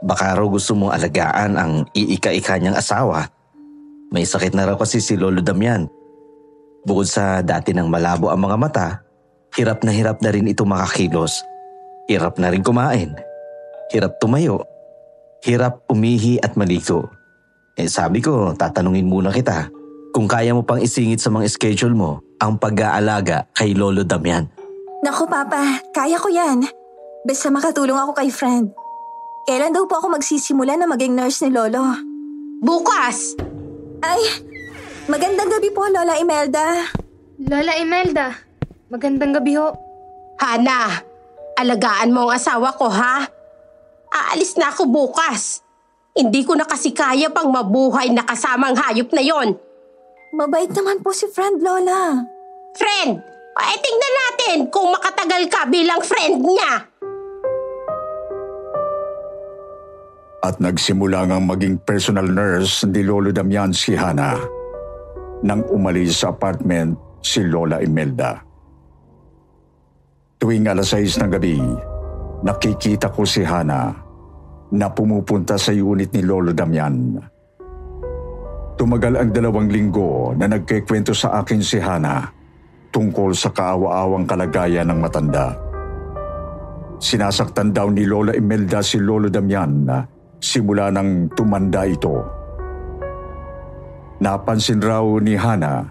Baka 0.02 0.34
raw 0.34 0.46
gusto 0.50 0.74
mong 0.74 0.90
alagaan 0.90 1.54
ang 1.54 1.72
iika-ika 1.94 2.58
niyang 2.58 2.74
asawa. 2.74 3.30
May 4.10 4.24
sakit 4.24 4.56
na 4.56 4.66
raw 4.72 4.76
kasi 4.80 4.98
si 5.04 5.14
Lolo 5.14 5.44
Damian. 5.44 5.97
Bukod 6.88 7.04
sa 7.04 7.44
dati 7.44 7.76
ng 7.76 7.84
malabo 7.84 8.32
ang 8.32 8.40
mga 8.40 8.56
mata, 8.56 8.88
hirap 9.52 9.84
na 9.84 9.92
hirap 9.92 10.24
na 10.24 10.32
rin 10.32 10.48
ito 10.48 10.64
makakilos. 10.64 11.44
Hirap 12.08 12.40
na 12.40 12.48
rin 12.48 12.64
kumain. 12.64 13.12
Hirap 13.92 14.16
tumayo. 14.16 14.64
Hirap 15.44 15.84
umihi 15.92 16.40
at 16.40 16.56
maligo. 16.56 17.12
Eh 17.76 17.92
sabi 17.92 18.24
ko, 18.24 18.56
tatanungin 18.56 19.04
muna 19.04 19.28
kita 19.28 19.68
kung 20.16 20.24
kaya 20.24 20.56
mo 20.56 20.64
pang 20.64 20.80
isingit 20.80 21.20
sa 21.20 21.28
mga 21.28 21.44
schedule 21.52 21.92
mo 21.92 22.24
ang 22.40 22.56
pag-aalaga 22.56 23.52
kay 23.52 23.76
Lolo 23.76 24.02
Damian. 24.08 24.48
Naku 25.04 25.28
Papa, 25.28 25.84
kaya 25.92 26.16
ko 26.16 26.32
yan. 26.32 26.64
Basta 27.22 27.52
makatulong 27.52 28.00
ako 28.00 28.16
kay 28.16 28.32
friend. 28.32 28.72
Kailan 29.44 29.76
daw 29.76 29.84
po 29.84 30.00
ako 30.00 30.16
magsisimula 30.16 30.80
na 30.80 30.88
maging 30.88 31.12
nurse 31.12 31.44
ni 31.44 31.52
Lolo? 31.52 31.84
Bukas! 32.64 33.36
Ay, 34.02 34.47
magandang 35.08 35.48
gabi 35.48 35.72
po 35.72 35.88
Lola 35.88 36.20
Imelda. 36.20 36.84
Lola 37.48 37.72
Imelda, 37.80 38.28
magandang 38.92 39.40
gabi 39.40 39.56
ho. 39.56 39.72
Hana, 40.36 41.00
alagaan 41.56 42.12
mo 42.12 42.28
ang 42.28 42.36
asawa 42.36 42.76
ko 42.76 42.92
ha? 42.92 43.24
Aalis 44.12 44.60
na 44.60 44.68
ako 44.68 44.84
bukas. 44.84 45.64
Hindi 46.12 46.44
ko 46.44 46.54
na 46.54 46.68
kasi 46.68 46.92
kaya 46.92 47.32
pang 47.32 47.48
mabuhay 47.48 48.12
na 48.12 48.22
kasamang 48.22 48.76
hayop 48.76 49.08
na 49.16 49.24
yon. 49.24 49.56
Mabait 50.36 50.68
naman 50.76 51.00
po 51.00 51.16
si 51.16 51.24
friend 51.32 51.64
Lola. 51.64 52.20
Friend, 52.76 53.12
ay 53.58 53.76
tingnan 53.80 54.14
natin 54.14 54.58
kung 54.68 54.92
makatagal 54.92 55.42
ka 55.48 55.64
bilang 55.72 56.04
friend 56.04 56.44
niya. 56.44 56.72
At 60.44 60.60
nagsimula 60.60 61.32
ngang 61.32 61.48
maging 61.48 61.76
personal 61.82 62.28
nurse 62.28 62.84
ni 62.86 63.02
Lolo 63.02 63.32
Damian 63.32 63.72
si 63.74 63.96
Hana 63.96 64.57
nang 65.44 65.62
umalis 65.70 66.22
sa 66.22 66.34
apartment 66.34 66.98
si 67.22 67.44
Lola 67.46 67.78
Imelda. 67.82 68.38
Tuwing 70.38 70.70
alas 70.70 70.94
6 70.94 71.18
ng 71.18 71.30
gabi, 71.34 71.58
nakikita 72.46 73.10
ko 73.10 73.26
si 73.26 73.42
Hana 73.42 73.90
na 74.70 74.86
pumupunta 74.92 75.58
sa 75.58 75.74
unit 75.74 76.14
ni 76.14 76.22
Lolo 76.22 76.54
Damian. 76.54 77.18
Tumagal 78.78 79.18
ang 79.18 79.30
dalawang 79.34 79.66
linggo 79.66 80.30
na 80.38 80.46
nagkikwento 80.46 81.10
sa 81.10 81.42
akin 81.42 81.58
si 81.58 81.82
Hana 81.82 82.22
tungkol 82.94 83.34
sa 83.34 83.50
kaawa-awang 83.50 84.22
kalagayan 84.30 84.86
ng 84.94 84.98
matanda. 85.02 85.58
Sinasaktan 87.02 87.74
daw 87.74 87.90
ni 87.90 88.06
Lola 88.06 88.34
Imelda 88.38 88.78
si 88.78 89.02
Lolo 89.02 89.26
Damian 89.26 89.90
simula 90.38 90.94
nang 90.94 91.26
tumanda 91.34 91.82
ito. 91.82 92.22
Napansin 94.18 94.82
raw 94.82 95.06
ni 95.22 95.38
Hana 95.38 95.86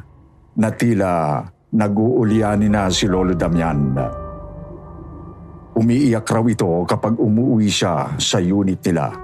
na 0.59 0.69
tila 0.75 1.39
nag-uuliani 1.71 2.67
na 2.67 2.91
si 2.91 3.07
Lolo 3.07 3.31
Damian. 3.31 3.95
Umiiyak 5.71 6.27
raw 6.27 6.43
ito 6.43 6.67
kapag 6.83 7.15
umuwi 7.15 7.71
siya 7.71 8.19
sa 8.19 8.43
unit 8.43 8.83
nila. 8.83 9.15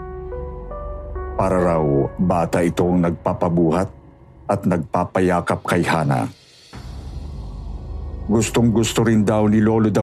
Para 1.35 1.59
raw 1.59 1.83
bata 2.15 2.63
itong 2.63 3.03
nagpapabuhat 3.03 3.89
at 4.47 4.63
nagpapayakap 4.63 5.59
kay 5.67 5.83
Hana. 5.83 6.23
Gustong 8.31 8.71
gusto 8.71 9.03
rin 9.03 9.27
daw 9.27 9.51
ni 9.51 9.59
Lolo 9.59 9.91
Damian 9.91 10.02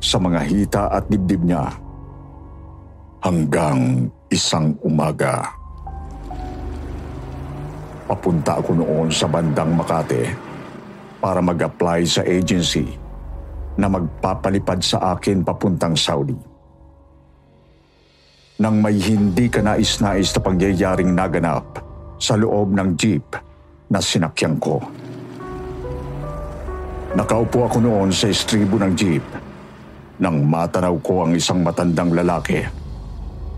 sa 0.00 0.20
mga 0.20 0.40
hita 0.44 0.84
at 0.92 1.08
dibdib 1.08 1.42
niya 1.44 1.72
hanggang 3.24 4.06
isang 4.30 4.76
umaga. 4.86 5.50
Papunta 8.06 8.62
ako 8.62 8.70
noon 8.78 9.08
sa 9.10 9.26
bandang 9.26 9.74
Makati 9.74 10.30
para 11.18 11.42
mag-apply 11.42 12.06
sa 12.06 12.22
agency 12.22 12.86
na 13.74 13.90
magpapalipad 13.90 14.78
sa 14.78 15.18
akin 15.18 15.42
papuntang 15.42 15.98
Saudi. 15.98 16.38
Nang 18.62 18.80
may 18.80 18.96
hindi 18.96 19.50
ka 19.52 19.60
nais-nais 19.60 20.32
na 20.32 20.40
pangyayaring 20.40 21.12
naganap 21.12 21.82
sa 22.16 22.38
loob 22.38 22.72
ng 22.72 22.96
jeep 22.96 23.36
na 23.92 24.00
sinakyan 24.00 24.56
ko. 24.56 24.80
Nakaupo 27.12 27.68
ako 27.68 27.78
noon 27.84 28.10
sa 28.14 28.30
estribo 28.32 28.80
ng 28.80 28.92
jeep 28.96 29.24
nang 30.16 30.44
matanaw 30.44 30.96
ko 31.04 31.28
ang 31.28 31.36
isang 31.36 31.60
matandang 31.60 32.12
lalaki 32.12 32.64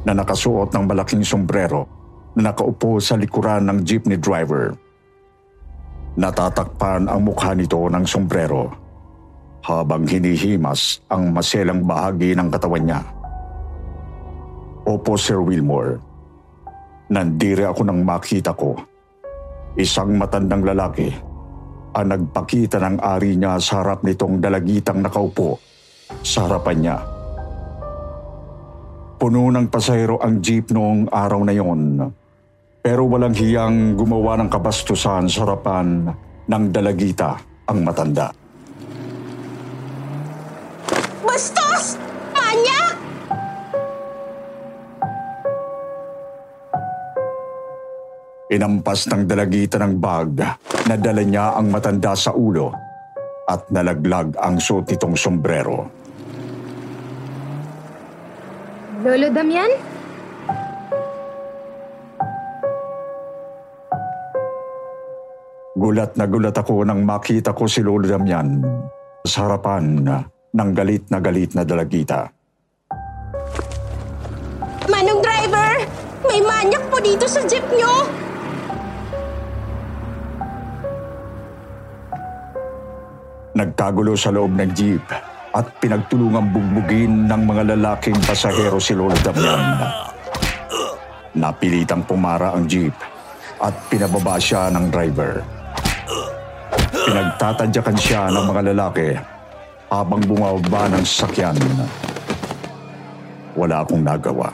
na 0.02 0.12
nakasuot 0.14 0.74
ng 0.74 0.84
malaking 0.86 1.22
sombrero 1.22 1.86
na 2.34 2.50
nakaupo 2.50 2.98
sa 3.02 3.18
likuran 3.18 3.66
ng 3.66 3.78
jeepney 3.82 4.18
driver. 4.18 4.74
Natatakpan 6.18 7.06
ang 7.06 7.20
mukha 7.22 7.54
nito 7.54 7.78
ng 7.86 8.04
sombrero 8.06 8.70
habang 9.62 10.06
hinihimas 10.06 11.02
ang 11.10 11.30
maselang 11.30 11.82
bahagi 11.86 12.34
ng 12.34 12.48
katawan 12.50 12.84
niya. 12.86 13.00
Opo, 14.88 15.14
Sir 15.14 15.38
Wilmore. 15.42 16.00
Nandire 17.12 17.70
ako 17.70 17.86
nang 17.86 18.02
makita 18.02 18.54
ko. 18.56 18.74
Isang 19.78 20.18
matandang 20.18 20.64
lalaki 20.64 21.12
ang 21.94 22.06
nagpakita 22.14 22.78
ng 22.82 22.96
ari 22.98 23.38
niya 23.38 23.58
sa 23.58 23.82
harap 23.82 24.02
nitong 24.02 24.42
dalagitang 24.42 25.02
nakaupo 25.02 25.58
sa 26.22 26.48
harapan 26.48 26.76
niya. 26.78 26.98
Puno 29.18 29.50
ng 29.50 29.66
pasahero 29.66 30.22
ang 30.22 30.38
jeep 30.38 30.70
noong 30.70 31.10
araw 31.10 31.42
na 31.42 31.50
yon. 31.50 31.98
Pero 32.78 33.02
walang 33.10 33.34
hiyang 33.34 33.98
gumawa 33.98 34.38
ng 34.38 34.46
kabastusan 34.46 35.26
sa 35.26 35.42
harapan 35.42 36.06
ng 36.46 36.64
dalagita 36.70 37.34
ang 37.66 37.82
matanda. 37.82 38.30
Bastos! 41.26 41.98
Manyak! 42.30 42.94
Inampas 48.54 49.10
ng 49.10 49.26
dalagita 49.26 49.76
ng 49.82 49.98
bag 49.98 50.30
na 50.86 50.94
dala 50.96 51.20
niya 51.26 51.58
ang 51.58 51.68
matanda 51.68 52.14
sa 52.14 52.32
ulo 52.32 52.72
at 53.50 53.66
nalaglag 53.68 54.38
ang 54.38 54.62
suot 54.62 54.88
nitong 54.88 55.18
sombrero. 55.18 55.97
Lolo 58.98 59.30
Damian? 59.30 59.70
Gulat 65.78 66.18
na 66.18 66.26
gulat 66.26 66.58
ako 66.58 66.82
nang 66.82 67.06
makita 67.06 67.54
ko 67.54 67.70
si 67.70 67.78
Lolo 67.86 68.10
Damian 68.10 68.58
sa 69.22 69.46
harapan 69.46 70.02
ng 70.50 70.70
galit 70.74 71.06
na 71.14 71.22
galit 71.22 71.54
na 71.54 71.62
dalagita. 71.62 72.26
Manong 74.90 75.22
driver! 75.22 75.86
May 76.26 76.42
manyak 76.42 76.82
po 76.90 76.98
dito 76.98 77.30
sa 77.30 77.46
jeep 77.46 77.62
nyo! 77.70 78.02
Nagkagulo 83.54 84.18
sa 84.18 84.34
loob 84.34 84.58
ng 84.58 84.74
jeep 84.74 85.06
at 85.54 85.66
pinagtulungang 85.80 86.52
bugbugin 86.52 87.28
ng 87.28 87.42
mga 87.48 87.76
lalaking 87.76 88.18
pasahero 88.24 88.76
si 88.76 88.92
Lolo 88.92 89.16
Damian. 89.24 89.80
Napilitang 91.38 92.04
pumara 92.04 92.52
ang 92.52 92.68
jeep 92.68 92.92
at 93.62 93.74
pinababa 93.88 94.36
siya 94.36 94.68
ng 94.74 94.90
driver. 94.92 95.40
Pinagtatadyakan 96.92 97.98
siya 97.98 98.28
ng 98.28 98.44
mga 98.48 98.62
lalaki 98.74 99.08
habang 99.88 100.20
bumababa 100.24 100.92
ng 100.92 101.04
sasakyan. 101.04 101.56
Wala 103.56 103.82
akong 103.82 104.04
nagawa. 104.04 104.52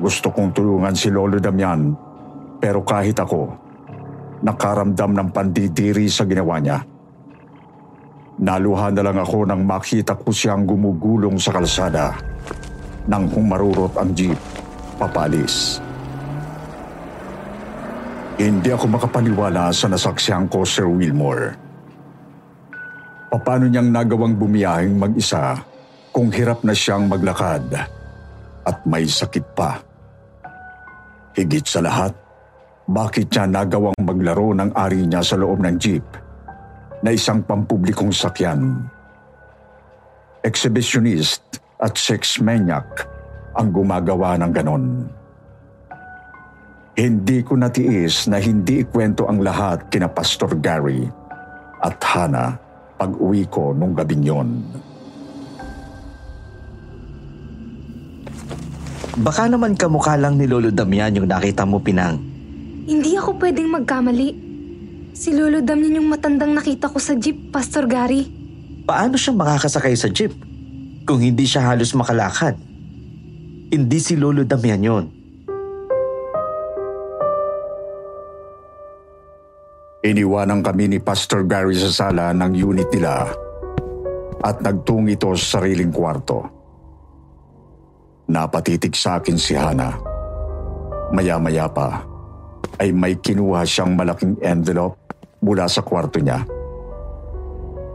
Gusto 0.00 0.32
kong 0.32 0.52
tulungan 0.52 0.96
si 0.96 1.12
Lolo 1.12 1.36
Damian 1.40 2.10
pero 2.60 2.84
kahit 2.84 3.16
ako, 3.16 3.56
nakaramdam 4.44 5.16
ng 5.16 5.28
pandidiri 5.32 6.04
sa 6.12 6.28
ginawa 6.28 6.60
niya. 6.60 6.89
Naluha 8.40 8.88
na 8.88 9.04
lang 9.04 9.20
ako 9.20 9.44
nang 9.44 9.68
makita 9.68 10.16
ko 10.16 10.32
siyang 10.32 10.64
gumugulong 10.64 11.36
sa 11.36 11.52
kalsada 11.52 12.16
nang 13.04 13.28
humarurot 13.28 13.92
ang 14.00 14.16
jeep 14.16 14.38
papalis. 14.96 15.76
Hindi 18.40 18.72
ako 18.72 18.96
makapaniwala 18.96 19.68
sa 19.76 19.92
nasaksihan 19.92 20.48
ko, 20.48 20.64
Sir 20.64 20.88
Wilmore. 20.88 21.52
Paano 23.28 23.68
niyang 23.68 23.92
nagawang 23.92 24.36
bumiyahing 24.40 24.96
mag-isa 24.96 25.60
kung 26.08 26.32
hirap 26.32 26.64
na 26.64 26.72
siyang 26.72 27.08
maglakad 27.10 27.66
at 28.64 28.78
may 28.88 29.04
sakit 29.04 29.44
pa? 29.52 29.76
Higit 31.36 31.68
sa 31.68 31.84
lahat, 31.84 32.16
bakit 32.88 33.28
niya 33.28 33.44
nagawang 33.44 33.96
maglaro 34.00 34.56
ng 34.56 34.70
ari 34.72 35.04
niya 35.04 35.20
sa 35.20 35.36
loob 35.36 35.60
ng 35.60 35.76
jeep 35.76 36.04
na 37.00 37.10
isang 37.12 37.40
pampublikong 37.44 38.12
sakyan? 38.12 38.84
Exhibitionist 40.40 41.60
at 41.80 41.96
sex 41.96 42.40
maniac 42.40 43.08
ang 43.56 43.72
gumagawa 43.72 44.36
ng 44.40 44.52
ganon. 44.52 44.84
Hindi 46.96 47.40
ko 47.40 47.56
natiis 47.56 48.28
na 48.28 48.36
hindi 48.36 48.84
ikwento 48.84 49.24
ang 49.24 49.40
lahat 49.40 49.88
kina 49.88 50.12
Pastor 50.12 50.52
Gary 50.60 51.08
at 51.80 51.96
Hana 52.04 52.56
pag 53.00 53.16
uwi 53.16 53.48
ko 53.48 53.72
nung 53.72 53.96
gabing 53.96 54.20
yon. 54.20 54.48
Baka 59.20 59.48
naman 59.48 59.76
kamukha 59.76 60.16
lang 60.16 60.36
ni 60.36 60.48
Lolo 60.48 60.72
Damian 60.72 61.12
yung 61.16 61.28
nakita 61.28 61.64
mo, 61.64 61.80
Pinang. 61.80 62.20
Hindi 62.88 63.16
ako 63.16 63.36
pwedeng 63.36 63.68
magkamali. 63.72 64.49
Si 65.20 65.36
Lolo 65.36 65.60
Damian 65.60 66.00
yung 66.00 66.08
matandang 66.08 66.56
nakita 66.56 66.88
ko 66.88 66.96
sa 66.96 67.12
jeep, 67.12 67.52
Pastor 67.52 67.84
Gary. 67.84 68.24
Paano 68.88 69.20
siya 69.20 69.36
makakasakay 69.36 69.92
sa 69.92 70.08
jeep 70.08 70.32
kung 71.04 71.20
hindi 71.20 71.44
siya 71.44 71.68
halos 71.68 71.92
makalakad? 71.92 72.56
Hindi 73.68 74.00
si 74.00 74.16
Lolo 74.16 74.48
Damian 74.48 74.80
yon. 74.80 75.04
Iniwanan 80.08 80.64
kami 80.64 80.96
ni 80.96 80.98
Pastor 81.04 81.44
Gary 81.44 81.76
sa 81.76 81.92
sala 81.92 82.32
ng 82.32 82.56
unit 82.56 82.88
nila 82.88 83.28
at 84.40 84.56
nagtung 84.64 85.04
ito 85.04 85.36
sa 85.36 85.60
sariling 85.60 85.92
kwarto. 85.92 86.48
Napatitig 88.32 88.96
sa 88.96 89.20
akin 89.20 89.36
si 89.36 89.52
Hana. 89.52 90.00
Maya-maya 91.12 91.68
pa 91.68 92.08
ay 92.80 92.88
may 92.88 93.20
kinuha 93.20 93.68
siyang 93.68 93.92
malaking 93.92 94.40
envelope 94.40 94.99
mula 95.40 95.68
sa 95.68 95.80
kwarto 95.84 96.20
niya. 96.20 96.44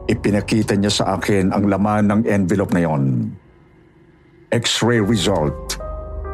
Ipinakita 0.06 0.78
niya 0.78 0.92
sa 0.94 1.18
akin 1.18 1.50
ang 1.50 1.66
laman 1.66 2.06
ng 2.10 2.22
envelope 2.30 2.74
na 2.74 2.86
yon. 2.86 3.34
X-ray 4.54 5.02
result 5.02 5.82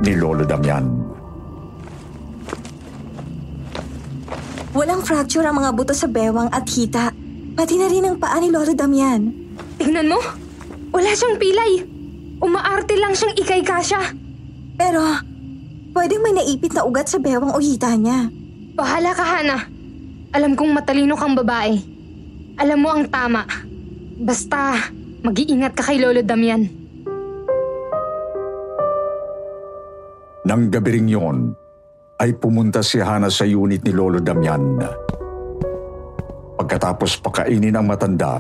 ni 0.03 0.19
Lolo 0.19 0.43
Damian. 0.43 0.87
Walang 4.71 5.03
fracture 5.03 5.43
ang 5.47 5.59
mga 5.59 5.71
buto 5.75 5.95
sa 5.95 6.07
bewang 6.07 6.51
at 6.51 6.67
hita. 6.67 7.11
Pati 7.55 7.75
na 7.75 7.87
rin 7.91 8.07
ang 8.07 8.15
paa 8.19 8.39
ni 8.39 8.51
Lolo 8.51 8.71
Damian. 8.71 9.31
Tingnan 9.79 10.11
mo, 10.11 10.19
wala 10.91 11.11
siyang 11.11 11.39
pilay. 11.39 11.83
Umaarte 12.39 12.95
lang 12.99 13.15
siyang 13.15 13.35
ikay 13.39 13.63
kasya. 13.63 13.99
Pero, 14.79 15.03
pwedeng 15.95 16.23
may 16.23 16.35
naipit 16.35 16.75
na 16.75 16.87
ugat 16.87 17.07
sa 17.07 17.19
bewang 17.19 17.55
o 17.55 17.59
hita 17.59 17.95
niya. 17.95 18.31
Bahala 18.75 19.11
ka, 19.11 19.23
Hana. 19.23 19.80
Alam 20.31 20.55
kong 20.55 20.71
matalino 20.71 21.19
kang 21.19 21.35
babae. 21.35 21.75
Alam 22.55 22.79
mo 22.79 22.89
ang 22.95 23.03
tama. 23.11 23.43
Basta, 24.15 24.79
mag-iingat 25.27 25.75
ka 25.75 25.91
kay 25.91 25.99
Lolo 25.99 26.23
Damian. 26.23 26.63
Nang 30.47 30.71
gabi 30.71 30.89
ring 30.95 31.11
yon, 31.11 31.51
ay 32.15 32.31
pumunta 32.39 32.79
si 32.79 33.03
Hana 33.03 33.27
sa 33.27 33.43
unit 33.43 33.83
ni 33.83 33.91
Lolo 33.91 34.23
Damian. 34.23 34.79
Pagkatapos 36.55 37.19
pakainin 37.19 37.75
ang 37.75 37.91
matanda, 37.91 38.39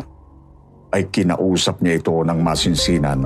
ay 0.95 1.11
kinausap 1.11 1.83
niya 1.83 1.99
ito 1.99 2.15
ng 2.23 2.39
masinsinan. 2.39 3.19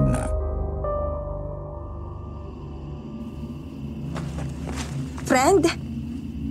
Friend, 5.29 5.84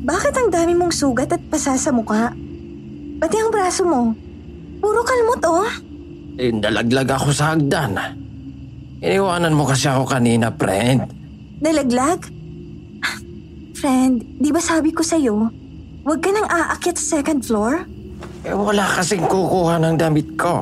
bakit 0.05 0.37
ang 0.37 0.53
dami 0.53 0.77
mong 0.77 0.93
sugat 0.93 1.33
at 1.33 1.41
pasa 1.49 1.81
sa 1.81 1.89
mukha? 1.89 2.29
Pati 3.19 3.37
ang 3.41 3.49
braso 3.49 3.89
mo. 3.89 4.13
Puro 4.85 5.01
kalmot 5.01 5.41
oh. 5.49 5.65
Eh, 6.37 6.53
nalaglag 6.53 7.09
ako 7.09 7.33
sa 7.33 7.57
hagdan. 7.57 7.97
Iniwanan 9.01 9.57
mo 9.57 9.65
kasi 9.65 9.89
ako 9.89 10.05
kanina, 10.05 10.53
friend. 10.53 11.09
Nalaglag? 11.65 12.21
Friend, 13.81 14.21
di 14.41 14.53
ba 14.53 14.61
sabi 14.61 14.93
ko 14.93 15.01
sa'yo, 15.01 15.49
huwag 16.05 16.21
ka 16.21 16.33
nang 16.33 16.49
aakyat 16.49 16.97
sa 17.01 17.21
second 17.21 17.41
floor? 17.45 17.85
Eh, 18.45 18.53
wala 18.53 18.85
kasing 19.01 19.25
kukuha 19.25 19.81
ng 19.81 19.97
damit 19.97 20.37
ko. 20.37 20.61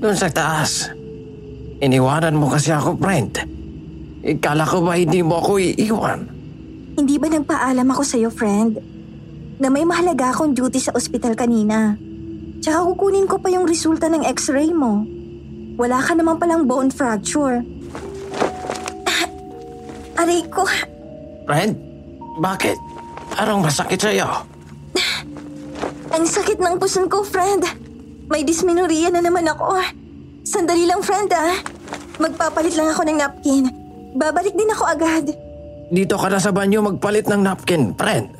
Doon 0.00 0.16
sa 0.16 0.28
taas. 0.28 0.88
Iniwanan 1.80 2.36
mo 2.36 2.52
kasi 2.52 2.72
ako, 2.76 2.96
friend. 3.00 3.40
Ikala 4.20 4.68
ko 4.68 4.84
ba 4.84 5.00
hindi 5.00 5.24
mo 5.24 5.40
ako 5.40 5.56
iiwan? 5.56 6.39
Hindi 7.00 7.16
ba 7.16 7.32
nagpaalam 7.32 7.88
ako 7.96 8.02
sa'yo, 8.04 8.28
friend? 8.28 8.76
Na 9.56 9.72
may 9.72 9.88
mahalaga 9.88 10.36
akong 10.36 10.52
duty 10.52 10.76
sa 10.76 10.92
ospital 10.92 11.32
kanina. 11.32 11.96
Tsaka 12.60 12.84
kukunin 12.92 13.24
ko 13.24 13.40
pa 13.40 13.48
yung 13.48 13.64
resulta 13.64 14.12
ng 14.12 14.28
x-ray 14.36 14.68
mo. 14.68 15.08
Wala 15.80 15.96
ka 16.04 16.12
naman 16.12 16.36
palang 16.36 16.68
bone 16.68 16.92
fracture. 16.92 17.64
Aray 20.20 20.44
ko. 20.52 20.68
Friend, 21.48 21.72
bakit? 22.36 22.76
Anong 23.40 23.64
masakit 23.64 23.96
sa'yo? 23.96 24.28
Ang 26.12 26.28
sakit 26.28 26.60
ng 26.60 26.76
puson 26.76 27.08
ko, 27.08 27.24
friend. 27.24 27.64
May 28.28 28.44
dysmenorrhea 28.44 29.08
na 29.08 29.24
naman 29.24 29.48
ako. 29.48 29.80
Sandali 30.44 30.84
lang, 30.84 31.00
friend, 31.00 31.32
ah. 31.32 31.56
Magpapalit 32.20 32.76
lang 32.76 32.92
ako 32.92 33.08
ng 33.08 33.16
napkin. 33.24 33.64
Babalik 34.20 34.52
din 34.52 34.68
ako 34.68 34.84
agad. 34.84 35.32
Dito 35.90 36.14
ka 36.14 36.30
na 36.30 36.38
sa 36.38 36.54
banyo 36.54 36.86
magpalit 36.86 37.26
ng 37.26 37.42
napkin, 37.42 37.90
friend. 37.98 38.30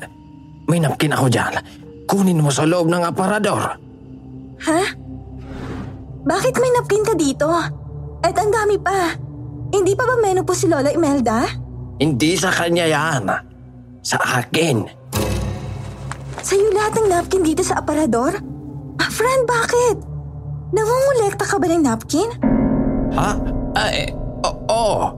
May 0.71 0.79
napkin 0.79 1.11
ako 1.11 1.27
dyan. 1.27 1.59
Kunin 2.07 2.39
mo 2.39 2.47
sa 2.47 2.63
loob 2.63 2.87
ng 2.87 3.03
aparador. 3.03 3.75
Ha? 4.63 4.81
Bakit 6.23 6.55
may 6.63 6.71
napkin 6.79 7.03
ka 7.03 7.11
dito? 7.11 7.51
At 8.23 8.35
ang 8.39 8.55
dami 8.55 8.79
pa. 8.79 9.11
Hindi 9.75 9.91
pa 9.99 10.07
ba 10.07 10.15
menopause 10.15 10.63
si 10.63 10.67
Lola 10.71 10.95
Imelda? 10.95 11.43
Hindi 11.99 12.39
sa 12.39 12.55
kanya 12.55 12.87
yan. 12.87 13.23
Sa 13.99 14.15
akin. 14.15 14.87
Sa'yo 16.39 16.71
lahat 16.71 17.03
ng 17.03 17.07
napkin 17.11 17.43
dito 17.43 17.67
sa 17.67 17.83
aparador? 17.83 18.31
Ah, 18.95 19.11
friend, 19.11 19.43
bakit? 19.43 19.99
Nangungulekta 20.71 21.43
ka 21.43 21.59
ba 21.59 21.67
ng 21.67 21.83
napkin? 21.83 22.29
Ha? 23.11 23.31
Ay, 23.75 24.07
oo. 24.47 25.11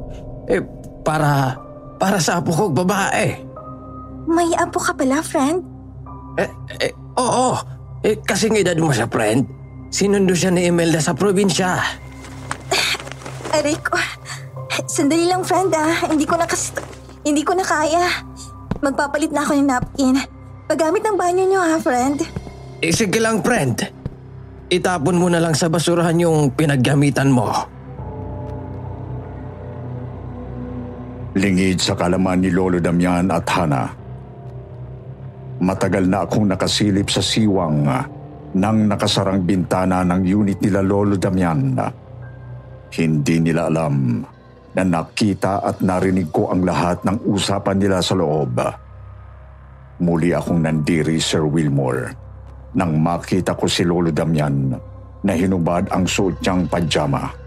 Eh, 0.50 0.60
para, 1.06 1.56
para 2.04 2.20
sa 2.20 2.44
apo 2.44 2.52
kong 2.52 2.76
babae. 2.76 3.32
May 4.28 4.52
apo 4.60 4.76
ka 4.76 4.92
pala, 4.92 5.24
friend? 5.24 5.64
Eh, 6.36 6.52
eh, 6.84 6.92
oo. 7.16 7.56
Eh, 8.04 8.20
kasing 8.20 8.60
edad 8.60 8.76
mo 8.76 8.92
siya, 8.92 9.08
friend. 9.08 9.48
Sinundo 9.88 10.36
siya 10.36 10.52
ni 10.52 10.68
Imelda 10.68 11.00
sa 11.00 11.16
probinsya. 11.16 11.80
Aray 13.56 13.80
ko. 13.80 13.96
Sandali 14.84 15.32
lang, 15.32 15.48
friend 15.48 15.72
ah. 15.72 16.12
Hindi 16.12 16.28
ko 16.28 16.36
na 16.36 16.44
kasi... 16.44 16.76
Hindi 17.24 17.40
ko 17.48 17.56
na 17.56 17.64
kaya. 17.64 18.04
Magpapalit 18.84 19.32
na 19.32 19.48
ako 19.48 19.64
ng 19.64 19.70
napkin. 19.72 20.20
Paggamit 20.68 21.08
ng 21.08 21.16
banyo 21.16 21.44
niyo 21.48 21.64
ha, 21.64 21.80
friend. 21.80 22.20
Eh, 22.84 22.92
sige 22.92 23.24
lang, 23.24 23.40
friend. 23.40 23.80
Itapon 24.68 25.16
mo 25.16 25.32
na 25.32 25.40
lang 25.40 25.56
sa 25.56 25.72
basurahan 25.72 26.20
yung 26.20 26.52
pinaggamitan 26.52 27.32
mo. 27.32 27.48
Lingid 31.34 31.82
sa 31.82 31.98
kalaman 31.98 32.46
ni 32.46 32.54
Lolo 32.54 32.78
Damian 32.78 33.26
at 33.34 33.46
Hana. 33.50 33.90
Matagal 35.66 36.06
na 36.06 36.30
akong 36.30 36.46
nakasilip 36.46 37.10
sa 37.10 37.26
siwang 37.26 37.90
ng 38.54 38.78
nakasarang 38.86 39.42
bintana 39.42 40.06
ng 40.06 40.22
unit 40.22 40.62
nila 40.62 40.86
Lolo 40.86 41.18
Damian. 41.18 41.74
Hindi 42.94 43.36
nila 43.42 43.66
alam 43.66 44.22
na 44.78 44.84
nakita 44.86 45.66
at 45.66 45.82
narinig 45.82 46.30
ko 46.30 46.54
ang 46.54 46.62
lahat 46.62 47.02
ng 47.02 47.26
usapan 47.26 47.82
nila 47.82 47.98
sa 48.06 48.14
loob. 48.14 48.54
Muli 50.06 50.38
akong 50.38 50.62
nandiri, 50.62 51.18
Sir 51.18 51.50
Wilmore, 51.50 52.14
nang 52.78 53.02
makita 53.02 53.58
ko 53.58 53.66
si 53.66 53.82
Lolo 53.82 54.14
Damian 54.14 54.70
na 55.26 55.34
hinubad 55.34 55.90
ang 55.90 56.06
suot 56.06 56.38
niyang 56.46 56.70
pajama. 56.70 57.26
Ay, 57.26 57.43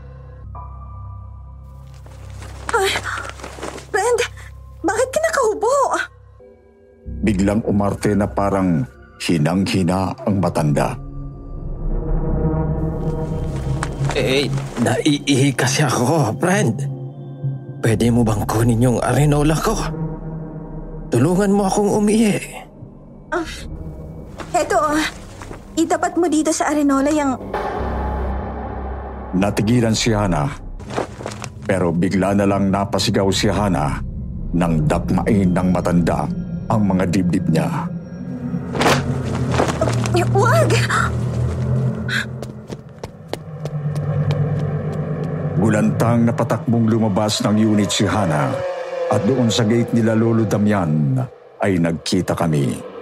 Biglang 7.27 7.67
umarte 7.67 8.15
na 8.15 8.31
parang 8.31 8.87
hinang-hina 9.19 10.15
ang 10.15 10.39
matanda. 10.39 10.95
Eh, 14.15 14.47
naiihi 14.79 15.51
kasi 15.59 15.83
ako, 15.83 16.39
friend. 16.39 16.87
Pwede 17.83 18.15
mo 18.15 18.23
bang 18.23 18.47
kunin 18.47 18.79
yung 18.79 18.99
arenola 19.03 19.59
ko? 19.59 19.75
Tulungan 21.11 21.51
mo 21.51 21.67
akong 21.67 21.99
umihi. 21.99 22.39
Ah, 23.35 23.51
eto, 24.55 24.79
oh. 24.79 25.03
itapat 25.75 26.15
mo 26.15 26.31
dito 26.31 26.55
sa 26.55 26.71
arenola 26.71 27.11
yung... 27.11 27.35
Natigilan 29.35 29.99
si 29.99 30.15
Hana. 30.15 30.47
Pero 31.67 31.91
bigla 31.91 32.39
na 32.39 32.47
lang 32.47 32.71
napasigaw 32.71 33.27
si 33.35 33.51
Hana 33.51 33.99
nang 34.55 34.87
dakmain 34.87 35.51
ng 35.51 35.69
matanda 35.75 36.46
ang 36.71 36.83
mga 36.83 37.05
dibdib 37.11 37.47
niya. 37.51 37.69
Wag! 40.37 40.73
Gulantang 45.57 46.29
na 46.29 46.33
patakbong 46.37 46.93
lumabas 46.93 47.41
ng 47.41 47.57
unit 47.57 47.89
si 47.89 48.05
Hana 48.05 48.53
at 49.09 49.21
doon 49.25 49.49
sa 49.49 49.65
gate 49.65 49.97
nila 49.97 50.13
Lolo 50.13 50.45
Damian 50.45 51.17
ay 51.65 51.81
nagkita 51.81 52.37
kami. 52.37 52.96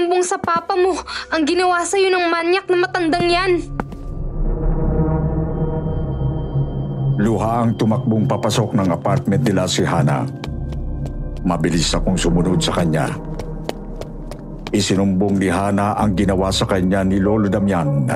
Nating 0.00 0.08
isumbong 0.08 0.24
sa 0.24 0.40
papa 0.40 0.72
mo 0.76 0.96
ang 1.28 1.42
ginawa 1.44 1.84
sa'yo 1.84 2.08
ng 2.08 2.26
manyak 2.32 2.64
na 2.72 2.76
matandang 2.80 3.28
yan. 3.28 3.52
Luha 7.20 7.60
ang 7.60 7.76
tumakbong 7.76 8.24
papasok 8.24 8.80
ng 8.80 8.88
apartment 8.96 9.44
nila 9.44 9.68
si 9.68 9.84
Hana. 9.84 10.24
Mabilis 11.44 11.92
akong 11.92 12.16
sumunod 12.16 12.56
sa 12.64 12.80
kanya. 12.80 13.12
Isinumbong 14.72 15.36
ni 15.36 15.52
Hana 15.52 16.00
ang 16.00 16.16
ginawa 16.16 16.48
sa 16.48 16.64
kanya 16.64 17.04
ni 17.04 17.20
Lolo 17.20 17.52
Damian. 17.52 18.08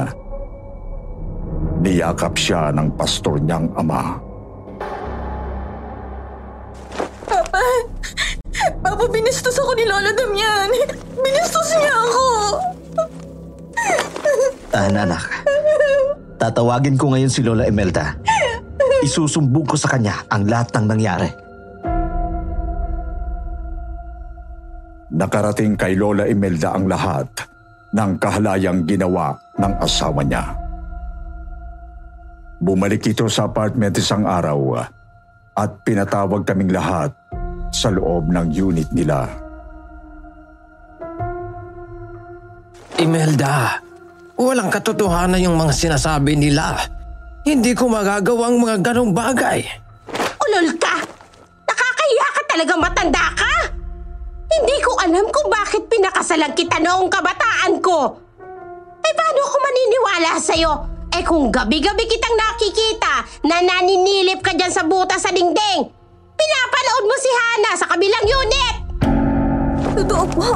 Niyakap 1.84 2.32
siya 2.32 2.72
ng 2.72 2.96
pastor 2.96 3.36
niyang 3.44 3.68
ama. 3.76 4.16
Papa, 9.14 9.22
binastos 9.22 9.56
ako 9.62 9.72
ni 9.78 9.86
Lola 9.86 10.10
Damian. 10.10 10.70
Binastos 11.22 11.68
niya 11.78 11.94
ako. 12.02 12.26
Tahan 14.74 14.96
anak. 15.06 15.22
Tatawagin 16.34 16.98
ko 16.98 17.14
ngayon 17.14 17.30
si 17.30 17.46
Lola 17.46 17.70
Imelda. 17.70 18.10
Isusumbong 19.06 19.70
ko 19.70 19.78
sa 19.78 19.94
kanya 19.94 20.18
ang 20.34 20.50
lahat 20.50 20.74
ng 20.74 20.86
nangyari. 20.90 21.30
Nakarating 25.14 25.78
kay 25.78 25.94
Lola 25.94 26.26
Imelda 26.26 26.74
ang 26.74 26.90
lahat 26.90 27.30
ng 27.94 28.18
kahalayang 28.18 28.82
ginawa 28.82 29.30
ng 29.62 29.72
asawa 29.78 30.26
niya. 30.26 30.42
Bumalik 32.58 33.06
ito 33.06 33.30
sa 33.30 33.46
apartment 33.46 33.94
isang 33.94 34.26
araw 34.26 34.82
at 35.54 35.70
pinatawag 35.86 36.42
kaming 36.42 36.74
lahat 36.74 37.14
sa 37.74 37.90
loob 37.90 38.30
ng 38.30 38.46
unit 38.54 38.86
nila. 38.94 39.26
Imelda, 43.02 43.82
walang 44.38 44.70
katotohanan 44.70 45.42
yung 45.42 45.58
mga 45.58 45.74
sinasabi 45.74 46.38
nila. 46.38 46.78
Hindi 47.42 47.74
ko 47.74 47.90
magagawang 47.90 48.62
mga 48.62 48.76
ganong 48.80 49.10
bagay. 49.10 49.60
Ulol 50.14 50.78
ka! 50.78 51.02
Nakakahiya 51.66 52.26
ka 52.30 52.42
talaga 52.48 52.74
matanda 52.78 53.26
ka! 53.34 53.54
Hindi 54.48 54.76
ko 54.80 54.94
alam 55.02 55.26
kung 55.28 55.48
bakit 55.50 55.90
pinakasalan 55.90 56.54
kita 56.54 56.78
noong 56.78 57.10
kabataan 57.10 57.82
ko. 57.82 58.22
Eh 59.02 59.12
paano 59.12 59.40
ako 59.42 59.56
maniniwala 59.58 60.32
sa'yo? 60.38 60.72
Eh 61.14 61.22
kung 61.26 61.50
gabi-gabi 61.50 62.06
kitang 62.06 62.34
nakikita 62.38 63.26
na 63.46 63.62
naninilip 63.62 64.40
ka 64.40 64.54
dyan 64.54 64.72
sa 64.72 64.86
buta 64.86 65.18
sa 65.18 65.34
dingding, 65.34 65.93
pinapanood 66.34 67.04
mo 67.06 67.16
si 67.18 67.30
Hana 67.30 67.72
sa 67.78 67.86
kabilang 67.90 68.26
unit! 68.26 68.74
Totoo 69.94 70.24
po. 70.34 70.50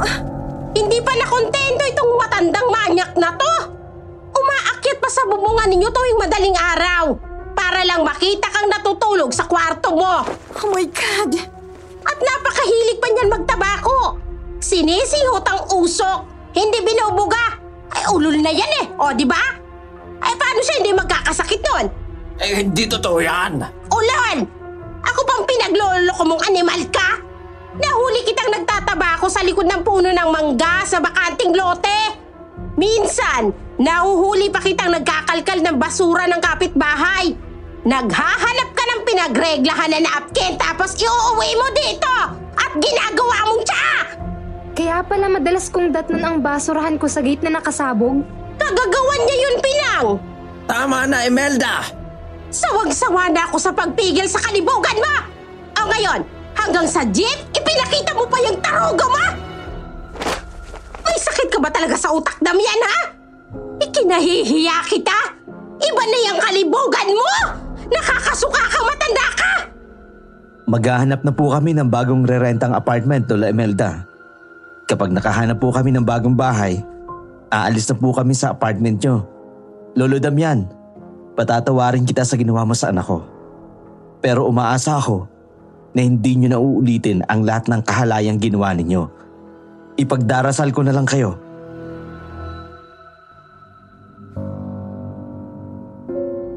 Hindi 0.75 0.99
pa 1.03 1.12
nakontento 1.14 1.83
itong 1.87 2.12
matandang 2.19 2.69
manyak 2.69 3.12
na 3.17 3.31
to. 3.35 3.55
Umaakyat 4.35 4.99
pa 4.99 5.09
sa 5.11 5.27
bubungan 5.27 5.71
ninyo 5.71 5.88
tuwing 5.88 6.19
madaling 6.21 6.59
araw 6.59 7.17
para 7.55 7.83
lang 7.83 8.03
makita 8.07 8.47
kang 8.51 8.71
natutulog 8.71 9.31
sa 9.35 9.47
kwarto 9.47 9.95
mo. 9.95 10.27
Oh 10.62 10.69
my 10.71 10.87
God! 10.91 11.33
At 12.07 12.19
napakahilig 12.19 12.99
pa 12.99 13.09
niyan 13.11 13.31
magtabako. 13.31 14.19
Sinisihot 14.59 15.47
ang 15.47 15.71
usok, 15.71 16.19
hindi 16.55 16.83
binubuga. 16.83 17.59
Ay 17.88 18.05
ulol 18.12 18.37
na 18.43 18.53
yan 18.53 18.73
eh, 18.85 18.87
o 18.99 19.14
di 19.14 19.25
ba? 19.25 19.41
Ay 20.19 20.35
paano 20.35 20.61
siya 20.61 20.77
hindi 20.83 20.93
magkakasakit 20.93 21.61
nun? 21.62 21.87
Eh, 22.38 22.67
hindi 22.67 22.85
totoo 22.87 23.19
yan. 23.23 23.62
Ulol! 23.91 24.58
Ako 25.09 25.21
pang 25.25 25.42
pinagloloko 25.49 26.23
mong 26.29 26.42
animal 26.49 26.81
ka? 26.92 27.18
Nahuli 27.79 28.21
kitang 28.27 28.53
nagtatabako 28.53 29.31
sa 29.31 29.40
likod 29.44 29.64
ng 29.64 29.83
puno 29.87 30.11
ng 30.11 30.29
mangga 30.29 30.83
sa 30.85 30.99
bakanting 30.99 31.55
lote. 31.55 32.01
Minsan, 32.79 33.51
nahuhuli 33.79 34.51
pa 34.51 34.62
kitang 34.62 34.94
nagkakalkal 34.94 35.59
ng 35.62 35.77
basura 35.79 36.27
ng 36.31 36.40
kapitbahay. 36.42 37.35
Naghahanap 37.87 38.68
ka 38.75 38.85
ng 38.85 39.01
pinagreglahan 39.07 39.90
na 39.94 40.01
napkin 40.03 40.59
tapos 40.59 40.99
iuuwi 40.99 41.51
mo 41.57 41.66
dito 41.75 42.14
at 42.59 42.73
ginagawa 42.77 43.37
mong 43.49 43.62
tsa! 43.64 43.90
Kaya 44.79 45.03
pala 45.03 45.27
madalas 45.27 45.66
kong 45.71 45.90
datnan 45.90 46.23
ang 46.23 46.37
basurahan 46.38 46.99
ko 46.99 47.11
sa 47.11 47.18
gate 47.18 47.42
na 47.42 47.59
nakasabog. 47.59 48.23
Kagagawan 48.59 49.21
niya 49.27 49.37
yun, 49.42 49.57
Pinang! 49.59 50.07
Tama 50.71 51.07
na, 51.11 51.27
Imelda! 51.27 51.97
Sawag-sawa 52.48 53.28
na 53.28 53.44
ako 53.44 53.56
sa 53.61 53.72
pagpigil 53.76 54.24
sa 54.24 54.40
kalibugan 54.40 54.96
mo! 54.96 55.14
O 55.76 55.84
ngayon, 55.84 56.24
hanggang 56.56 56.88
sa 56.88 57.04
jeep, 57.12 57.37
ipinakita 57.52 58.16
mo 58.16 58.24
pa 58.24 58.40
yung 58.40 58.56
taruga 58.64 59.04
mo? 59.04 59.24
May 61.04 61.18
sakit 61.20 61.52
ka 61.52 61.58
ba 61.61 61.68
talaga 61.68 61.92
sa 62.00 62.08
utak, 62.08 62.40
Damian, 62.40 62.80
ha? 62.88 62.98
Ikinahihiya 63.84 64.80
kita? 64.88 65.18
Iba 65.76 66.02
na 66.08 66.18
yung 66.32 66.40
kalibugan 66.40 67.08
mo! 67.12 67.32
Nakakasuka 67.88 68.62
ka, 68.64 68.78
matanda 68.80 69.26
ka! 69.37 69.52
Maghahanap 70.68 71.20
na 71.24 71.32
po 71.32 71.52
kami 71.52 71.76
ng 71.76 71.88
bagong 71.88 72.24
rerentang 72.24 72.72
apartment, 72.72 73.28
Lola 73.28 73.52
Imelda. 73.52 74.08
Kapag 74.88 75.12
nakahanap 75.12 75.61
po 75.61 75.68
kami 75.68 75.92
ng 75.92 76.04
bagong 76.04 76.32
bahay, 76.32 76.80
aalis 77.52 77.88
na 77.92 77.96
po 77.96 78.08
kami 78.12 78.32
sa 78.32 78.56
apartment 78.56 79.04
nyo. 79.04 79.24
Lolo 79.96 80.16
Damian, 80.16 80.64
patatawarin 81.38 82.03
kita 82.03 82.27
sa 82.27 82.35
ginawa 82.35 82.66
mo 82.66 82.74
sa 82.74 82.90
anak 82.90 83.07
ko. 83.07 83.22
Pero 84.18 84.51
umaasa 84.51 84.98
ako 84.98 85.31
na 85.94 86.03
hindi 86.03 86.35
nyo 86.35 86.48
na 86.51 86.59
uulitin 86.59 87.22
ang 87.31 87.46
lahat 87.46 87.70
ng 87.70 87.87
kahalayang 87.87 88.42
ginawa 88.42 88.74
ninyo. 88.74 89.07
Ipagdarasal 89.94 90.74
ko 90.74 90.83
na 90.83 90.90
lang 90.90 91.07
kayo. 91.07 91.38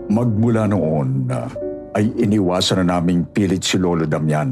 Magmula 0.09 0.65
noon 0.65 1.29
ay 1.93 2.09
iniwasan 2.17 2.81
na 2.81 2.97
naming 2.97 3.21
pilit 3.29 3.61
si 3.61 3.77
Lolo 3.77 4.09
Damian. 4.09 4.49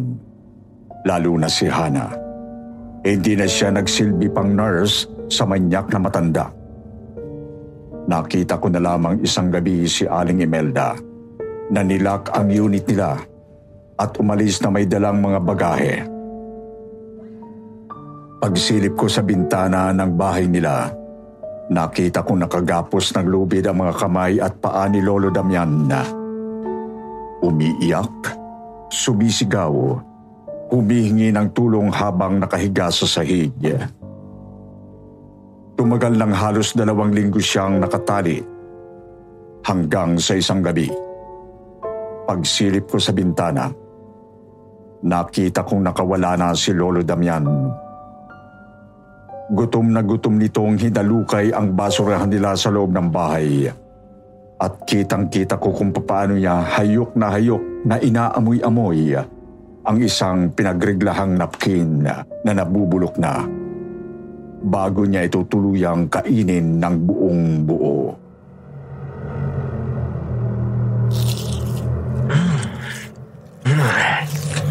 Lalo 1.09 1.33
na 1.41 1.49
si 1.49 1.65
Hana. 1.65 2.13
Hindi 3.01 3.33
na 3.33 3.49
siya 3.49 3.73
nagsilbi 3.73 4.29
pang 4.29 4.53
nurse 4.53 5.09
sa 5.25 5.49
manyak 5.49 5.89
na 5.89 5.99
matanda. 5.99 6.58
Nakita 8.07 8.61
ko 8.61 8.71
na 8.71 8.79
lamang 8.79 9.19
isang 9.19 9.51
gabi 9.51 9.89
si 9.89 10.07
Aling 10.07 10.45
Imelda 10.45 10.95
na 11.69 11.81
nilak 11.83 12.31
ang 12.31 12.47
unit 12.47 12.85
nila 12.87 13.19
at 13.99 14.11
umalis 14.15 14.63
na 14.63 14.69
may 14.71 14.87
dalang 14.87 15.19
mga 15.19 15.39
bagahe. 15.43 15.95
Pagsilip 18.39 18.95
ko 18.95 19.11
sa 19.11 19.19
bintana 19.19 19.91
ng 19.91 20.15
bahay 20.15 20.47
nila, 20.47 20.87
nakita 21.67 22.23
ko 22.23 22.39
nakagapos 22.39 23.11
ng 23.19 23.27
lubid 23.27 23.67
ang 23.67 23.83
mga 23.83 23.93
kamay 23.99 24.39
at 24.39 24.55
paa 24.63 24.87
ni 24.87 25.03
Lolo 25.03 25.27
Damian 25.27 25.91
na 25.91 26.01
umiiyak, 27.43 28.35
sumisigaw, 28.91 29.73
humihingi 30.71 31.31
ng 31.31 31.47
tulong 31.55 31.91
habang 31.91 32.39
nakahiga 32.39 32.91
sa 32.91 33.07
sahig. 33.07 33.51
Tumagal 35.79 36.19
ng 36.19 36.35
halos 36.35 36.75
dalawang 36.75 37.15
linggo 37.15 37.39
siyang 37.39 37.79
nakatali 37.79 38.43
hanggang 39.63 40.19
sa 40.19 40.35
isang 40.35 40.59
gabi. 40.59 40.91
Pagsilip 42.27 42.91
ko 42.91 42.99
sa 42.99 43.15
bintana, 43.15 43.71
nakita 45.07 45.63
kong 45.63 45.79
nakawala 45.79 46.35
na 46.35 46.51
si 46.51 46.75
Lolo 46.75 46.99
Damian. 46.99 47.47
Gutom 49.55 49.95
na 49.95 50.03
gutom 50.03 50.35
nitong 50.35 50.75
hinalukay 50.83 51.55
ang 51.55 51.71
basurahan 51.71 52.27
nila 52.27 52.59
sa 52.59 52.75
loob 52.75 52.91
ng 52.91 53.07
bahay. 53.07 53.71
At 54.59 54.83
kitang-kita 54.83 55.55
ko 55.63 55.71
kung 55.71 55.95
paano 55.95 56.35
niya 56.35 56.59
hayok 56.59 57.15
na 57.15 57.31
hayok 57.31 57.87
na 57.87 57.95
inaamoy-amoy 58.03 59.15
ang 59.87 59.97
isang 60.03 60.51
pinagreglahang 60.51 61.39
napkin 61.39 62.03
na 62.03 62.51
nabubulok 62.51 63.15
na 63.15 63.47
bago 64.59 65.07
niya 65.07 65.23
ito 65.23 65.43
tuluyang 65.47 66.11
kainin 66.11 66.83
ng 66.83 66.95
buong 67.07 67.43
buo. 67.63 67.97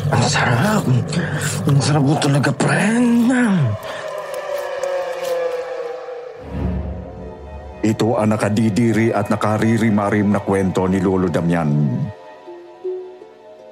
Ang 0.08 0.24
sarap. 0.24 0.84
Ang 1.68 1.80
sarap 1.80 2.04
mo 2.04 2.16
talaga, 2.20 2.50
friend. 2.56 3.32
Ito 7.88 8.20
ang 8.20 8.36
nakadidiri 8.36 9.16
at 9.16 9.32
nakaririmarim 9.32 10.36
na 10.36 10.40
kwento 10.44 10.84
ni 10.84 11.00
Lolo 11.00 11.32
Damian. 11.32 11.72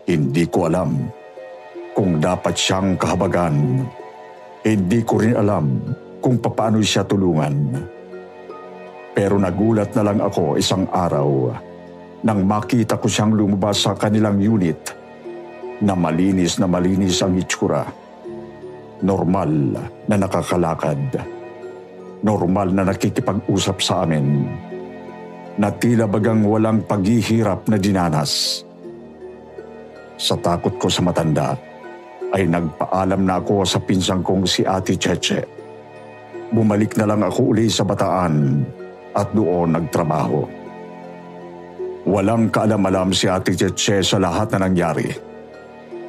Hindi 0.08 0.44
ko 0.48 0.70
alam 0.70 0.96
kung 1.92 2.16
dapat 2.16 2.54
siyang 2.56 2.96
kahabagan. 2.96 3.84
Hindi 4.64 5.04
ko 5.04 5.20
rin 5.20 5.36
alam 5.36 5.66
kung 6.26 6.42
paano 6.42 6.82
siya 6.82 7.06
tulungan. 7.06 7.54
Pero 9.14 9.38
nagulat 9.38 9.94
na 9.94 10.02
lang 10.10 10.18
ako 10.18 10.58
isang 10.58 10.90
araw 10.90 11.54
nang 12.26 12.42
makita 12.42 12.98
ko 12.98 13.06
siyang 13.06 13.38
lumabas 13.38 13.86
sa 13.86 13.94
kanilang 13.94 14.42
unit 14.42 14.90
na 15.78 15.94
malinis 15.94 16.58
na 16.58 16.66
malinis 16.66 17.22
ang 17.22 17.38
itsura. 17.38 17.86
Normal 19.06 19.50
na 20.10 20.14
nakakalakad 20.18 21.36
normal 22.26 22.74
na 22.74 22.82
nakikipag-usap 22.90 23.76
sa 23.78 24.02
amin 24.02 24.50
na 25.56 25.70
tila 25.70 26.10
bagang 26.10 26.42
walang 26.42 26.82
paghihirap 26.82 27.70
na 27.70 27.78
dinanas. 27.78 28.66
Sa 30.18 30.34
takot 30.34 30.74
ko 30.80 30.90
sa 30.90 31.06
matanda, 31.06 31.54
ay 32.34 32.50
nagpaalam 32.50 33.22
na 33.22 33.38
ako 33.38 33.62
sa 33.62 33.78
pinsang 33.78 34.26
kong 34.26 34.44
si 34.48 34.66
Ate 34.66 34.98
Cheche. 34.98 35.55
Bumalik 36.54 36.94
na 36.98 37.08
lang 37.10 37.22
ako 37.26 37.56
uli 37.56 37.66
sa 37.66 37.82
bataan 37.82 38.62
at 39.16 39.28
doon 39.34 39.74
nagtrabaho. 39.74 40.46
Walang 42.06 42.54
kaalam-alam 42.54 43.10
si 43.10 43.26
Ate 43.26 43.56
Cheche 43.56 43.98
sa 44.04 44.22
lahat 44.22 44.54
na 44.54 44.70
nangyari. 44.70 45.10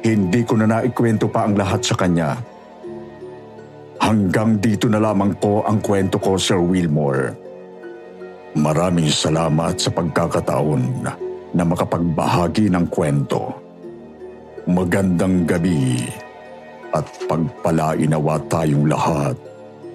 Hindi 0.06 0.46
ko 0.46 0.54
na 0.54 0.70
naikwento 0.70 1.26
pa 1.26 1.42
ang 1.42 1.58
lahat 1.58 1.82
sa 1.82 1.98
kanya 1.98 2.38
Hanggang 3.98 4.62
dito 4.62 4.86
na 4.86 5.02
lamang 5.02 5.34
po 5.36 5.66
ang 5.66 5.82
kwento 5.82 6.22
ko, 6.22 6.38
Sir 6.38 6.62
Wilmore. 6.62 7.34
Maraming 8.54 9.10
salamat 9.10 9.74
sa 9.76 9.90
pagkakataon 9.90 10.82
na 11.52 11.62
makapagbahagi 11.66 12.70
ng 12.70 12.86
kwento. 12.88 13.52
Magandang 14.70 15.44
gabi 15.44 16.06
at 16.94 17.04
pagpalainawa 17.26 18.40
tayong 18.48 18.86
lahat 18.86 19.36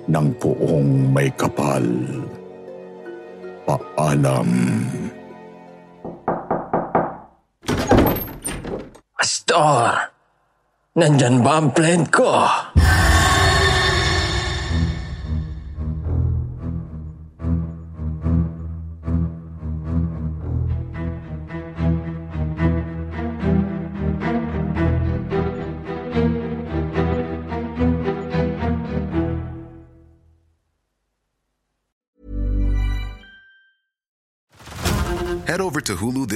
ng 0.07 0.27
poong 0.39 1.11
may 1.11 1.29
kapal. 1.35 1.83
Paalam. 3.63 4.51
Pastor, 9.15 10.11
nandyan 10.99 11.39
ba 11.39 11.63
ang 11.63 11.71
plan 11.71 12.03
ko? 12.11 12.31